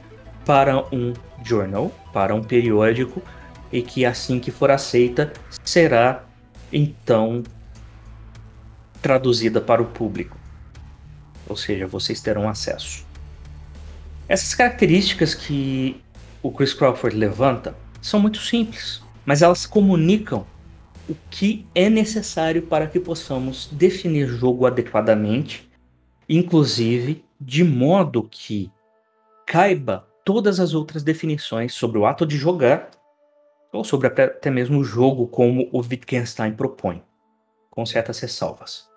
[0.45, 3.21] para um journal, para um periódico,
[3.71, 5.31] e que assim que for aceita
[5.63, 6.23] será
[6.71, 7.43] então
[9.01, 10.37] traduzida para o público.
[11.47, 13.05] Ou seja, vocês terão acesso.
[14.27, 16.01] Essas características que
[16.41, 20.45] o Chris Crawford levanta são muito simples, mas elas comunicam
[21.09, 25.69] o que é necessário para que possamos definir jogo adequadamente,
[26.29, 28.71] inclusive de modo que
[29.45, 32.89] caiba todas as outras definições sobre o ato de jogar
[33.71, 37.01] ou sobre até mesmo o jogo como o Wittgenstein propõe,
[37.69, 38.89] com certas ressalvas.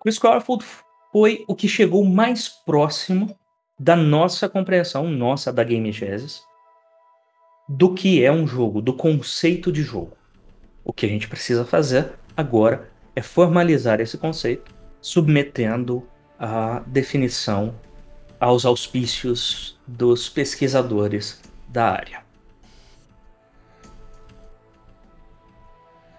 [0.00, 0.64] Chris Crawford
[1.12, 3.36] foi o que chegou mais próximo
[3.78, 6.42] da nossa compreensão, nossa da Game Genesis,
[7.68, 10.16] do que é um jogo, do conceito de jogo.
[10.84, 16.06] O que a gente precisa fazer agora é formalizar esse conceito, submetendo
[16.38, 17.74] a definição
[18.38, 22.23] aos auspícios dos pesquisadores da área.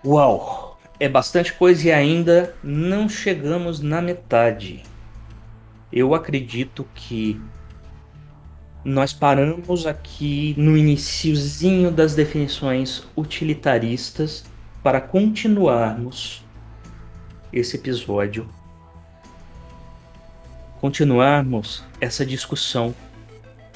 [0.05, 0.65] Uau!
[0.99, 4.83] é bastante coisa e ainda não chegamos na metade.
[5.91, 7.39] Eu acredito que
[8.83, 14.45] nós paramos aqui no iniciozinho das definições utilitaristas
[14.83, 16.43] para continuarmos
[17.51, 18.47] esse episódio,
[20.79, 22.93] continuarmos essa discussão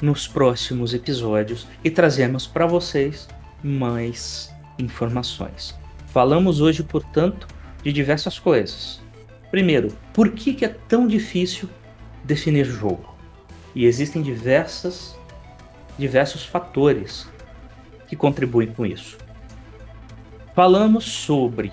[0.00, 3.28] nos próximos episódios e trazermos para vocês
[3.62, 5.79] mais informações.
[6.10, 7.46] Falamos hoje, portanto,
[7.84, 9.00] de diversas coisas.
[9.48, 11.68] Primeiro, por que, é tão difícil
[12.24, 13.14] definir jogo?
[13.76, 15.16] E existem diversas,
[15.96, 17.28] diversos fatores
[18.08, 19.18] que contribuem com isso.
[20.52, 21.72] Falamos sobre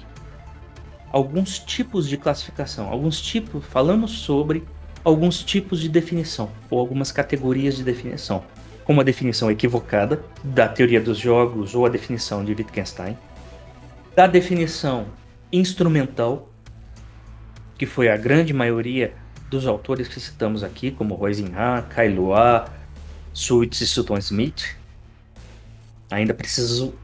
[1.11, 4.63] alguns tipos de classificação, alguns tipos, falamos sobre
[5.03, 8.43] alguns tipos de definição ou algumas categorias de definição,
[8.85, 13.17] como a definição equivocada da teoria dos jogos ou a definição de Wittgenstein,
[14.17, 15.05] da definição
[15.53, 16.51] instrumental,
[17.77, 19.13] que foi a grande maioria
[19.47, 22.65] dos autores que citamos aqui, como Roisinha, Kailua,
[23.31, 24.75] Suits e Sutton Smith.
[26.09, 26.95] Ainda preciso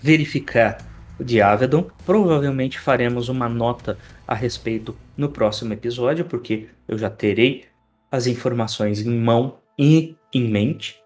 [0.00, 0.78] verificar
[1.18, 1.90] o de Avedon.
[2.06, 7.66] Provavelmente faremos uma nota a respeito no próximo episódio, porque eu já terei
[8.10, 10.98] as informações em mão e em mente.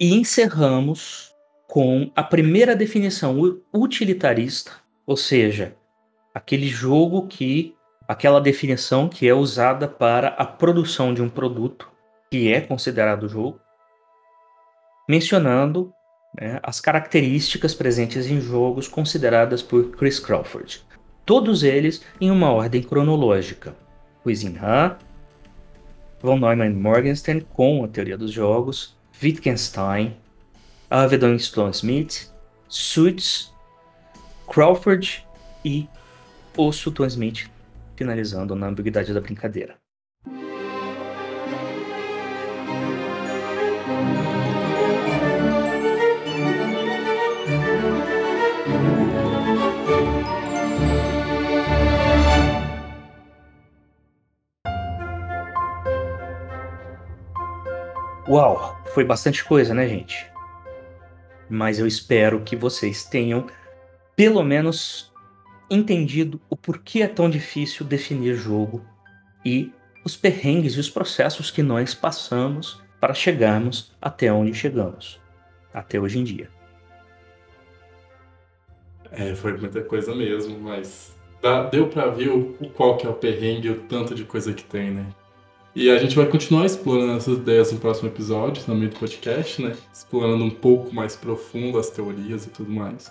[0.00, 1.29] E encerramos
[1.70, 4.72] com a primeira definição utilitarista,
[5.06, 5.76] ou seja,
[6.34, 7.76] aquele jogo que
[8.08, 11.88] aquela definição que é usada para a produção de um produto
[12.28, 13.60] que é considerado jogo,
[15.08, 15.92] mencionando
[16.36, 20.84] né, as características presentes em jogos consideradas por Chris Crawford.
[21.24, 23.76] Todos eles em uma ordem cronológica.
[24.26, 24.98] Huizinha,
[26.20, 30.16] von Neumann Morgenstern com a teoria dos jogos, Wittgenstein,
[30.90, 32.28] Avedon Stone Smith,
[32.68, 33.54] Suits,
[34.52, 35.24] Crawford
[35.64, 35.88] e
[36.56, 37.48] o Sutton Smith
[37.94, 39.76] finalizando na ambiguidade da brincadeira.
[58.28, 60.29] Uau, foi bastante coisa, né, gente?
[61.50, 63.46] Mas eu espero que vocês tenham
[64.14, 65.12] pelo menos
[65.70, 68.84] entendido o porquê é tão difícil definir jogo
[69.44, 69.72] e
[70.04, 75.20] os perrengues e os processos que nós passamos para chegarmos até onde chegamos,
[75.72, 76.50] até hoje em dia.
[79.10, 83.14] É, foi muita coisa mesmo, mas dá, deu para ver o, qual que é o
[83.14, 85.06] perrengue o tanto de coisa que tem, né?
[85.74, 89.62] E a gente vai continuar explorando essas ideias no próximo episódio, no meio do podcast,
[89.62, 89.72] né?
[89.92, 93.10] Explorando um pouco mais profundo as teorias e tudo mais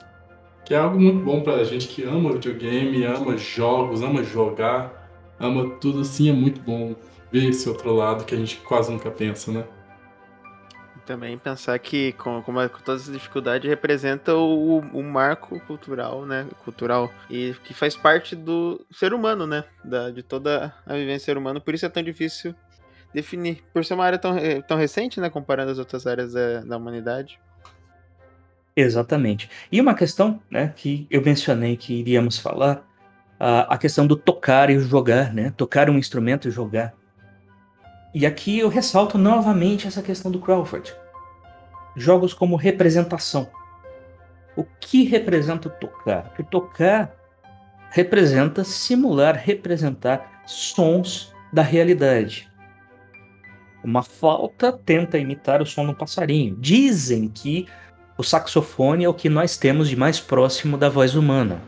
[0.70, 5.68] que é algo muito bom pra gente que ama videogame, ama jogos, ama jogar, ama
[5.82, 6.96] tudo assim, é muito bom
[7.32, 9.64] ver esse outro lado que a gente quase nunca pensa, né?
[11.10, 16.46] Também pensar que, com, com, com todas as dificuldades, representa o, o, marco cultural, né?
[16.64, 17.12] Cultural.
[17.28, 19.64] E que faz parte do ser humano, né?
[19.84, 21.60] Da, de toda a vivência ser humano.
[21.60, 22.54] Por isso é tão difícil
[23.12, 23.64] definir.
[23.74, 25.32] Por ser uma área tão, eh, tão recente, né?
[25.32, 27.40] Comparando as outras áreas da, da humanidade.
[28.76, 29.50] Exatamente.
[29.72, 32.88] E uma questão né, que eu mencionei que iríamos falar,
[33.40, 35.52] a, a questão do tocar e jogar, né?
[35.58, 36.94] Tocar um instrumento e jogar.
[38.14, 40.94] E aqui eu ressalto novamente essa questão do Crawford.
[41.96, 43.50] Jogos como representação.
[44.56, 46.34] O que representa tocar?
[46.40, 47.14] O tocar
[47.92, 52.50] representa simular, representar sons da realidade.
[53.84, 56.56] Uma flauta tenta imitar o som do passarinho.
[56.60, 57.68] Dizem que
[58.18, 61.62] o saxofone é o que nós temos de mais próximo da voz humana.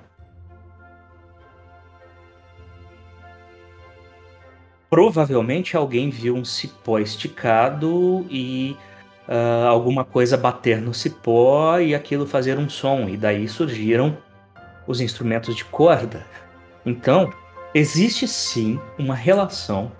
[4.91, 8.75] Provavelmente alguém viu um cipó esticado e
[9.25, 14.17] uh, alguma coisa bater no cipó e aquilo fazer um som, e daí surgiram
[14.85, 16.25] os instrumentos de corda.
[16.85, 17.31] Então,
[17.73, 19.93] existe sim uma relação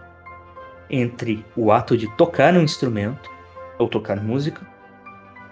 [0.89, 3.30] entre o ato de tocar um instrumento
[3.80, 4.68] ou tocar música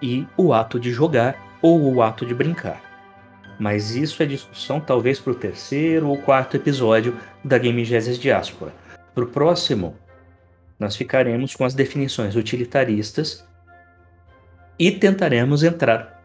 [0.01, 2.81] e o ato de jogar ou o ato de brincar.
[3.57, 8.73] Mas isso é discussão talvez para o terceiro ou quarto episódio da Game Genesis Diaspora.
[9.13, 9.97] Para o próximo,
[10.79, 13.45] nós ficaremos com as definições utilitaristas
[14.77, 16.19] e tentaremos entrar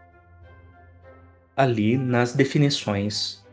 [1.57, 3.45] ali nas definições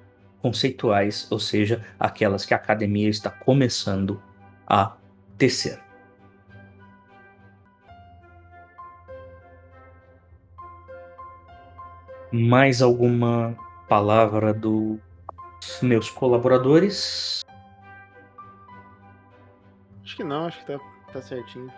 [0.41, 4.21] conceituais, ou seja, aquelas que a academia está começando
[4.67, 4.95] a
[5.37, 5.79] tecer.
[12.31, 13.55] Mais alguma
[13.89, 14.99] palavra dos
[15.81, 17.43] meus colaboradores?
[20.22, 20.80] Que não, acho que tá,
[21.11, 21.72] tá certinho.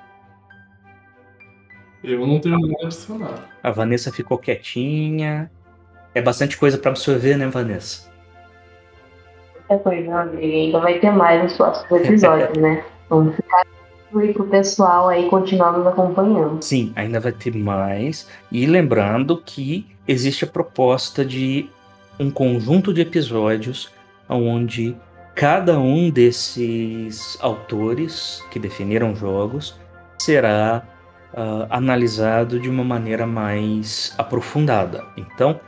[2.03, 3.49] Eu não tenho nada a adicionar.
[3.63, 5.49] A Vanessa ficou quietinha.
[6.13, 8.11] É bastante coisa para absorver, né, Vanessa?
[9.69, 10.57] É coisa, Rodrigo.
[10.57, 12.83] Ainda vai ter mais nos próximos episódios, né?
[13.09, 13.63] Vamos ficar
[14.13, 16.61] e pro pessoal aí continuar nos acompanhando.
[16.61, 18.29] Sim, ainda vai ter mais.
[18.51, 21.69] E lembrando que existe a proposta de
[22.19, 23.89] um conjunto de episódios
[24.27, 24.97] onde
[25.35, 29.75] cada um desses autores que definiram jogos
[30.17, 30.83] será
[31.33, 35.05] uh, analisado de uma maneira mais aprofundada.
[35.17, 35.59] Então,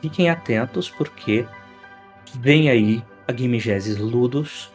[0.00, 1.46] fiquem atentos porque
[2.40, 4.70] vem aí a Game Genesis Ludus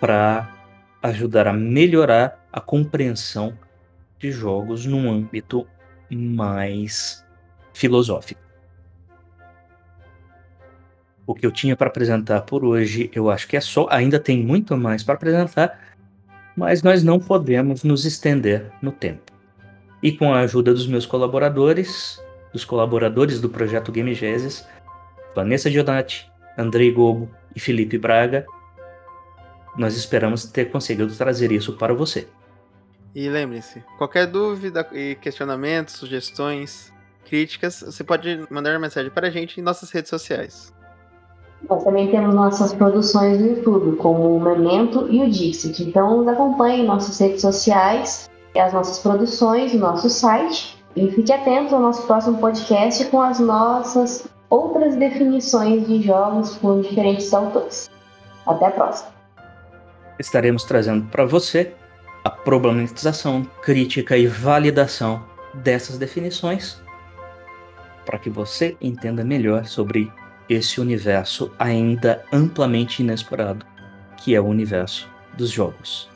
[0.00, 0.48] para
[1.02, 3.56] ajudar a melhorar a compreensão
[4.18, 5.66] de jogos num âmbito
[6.10, 7.24] mais
[7.72, 8.47] filosófico.
[11.28, 13.86] O que eu tinha para apresentar por hoje, eu acho que é só.
[13.90, 15.78] Ainda tem muito mais para apresentar,
[16.56, 19.30] mas nós não podemos nos estender no tempo.
[20.02, 22.18] E com a ajuda dos meus colaboradores,
[22.50, 24.18] dos colaboradores do projeto Game
[25.36, 28.46] Vanessa Gionati, Andrei Gobo e Felipe Braga,
[29.76, 32.26] nós esperamos ter conseguido trazer isso para você.
[33.14, 36.90] E lembre-se, qualquer dúvida e questionamentos, sugestões,
[37.26, 40.77] críticas, você pode mandar uma mensagem para a gente em nossas redes sociais.
[41.68, 45.82] Nós também temos nossas produções no YouTube, como o Memento e o Dixit.
[45.82, 50.76] Então, nos acompanhe em nossas redes sociais, as nossas produções, o nosso site.
[50.94, 56.80] E fique atento ao nosso próximo podcast com as nossas outras definições de jogos por
[56.82, 57.90] diferentes autores.
[58.46, 59.10] Até a próxima.
[60.18, 61.72] Estaremos trazendo para você
[62.24, 65.22] a problematização, crítica e validação
[65.54, 66.80] dessas definições
[68.04, 70.10] para que você entenda melhor sobre
[70.48, 73.66] esse universo ainda amplamente inexplorado,
[74.16, 76.08] que é o universo dos jogos.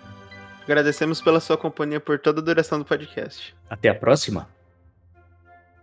[0.65, 3.55] Agradecemos pela sua companhia por toda a duração do podcast.
[3.69, 4.49] Até a próxima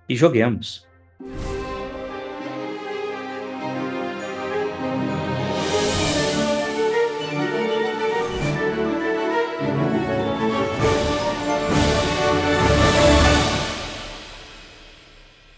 [0.10, 0.88] e joguemos!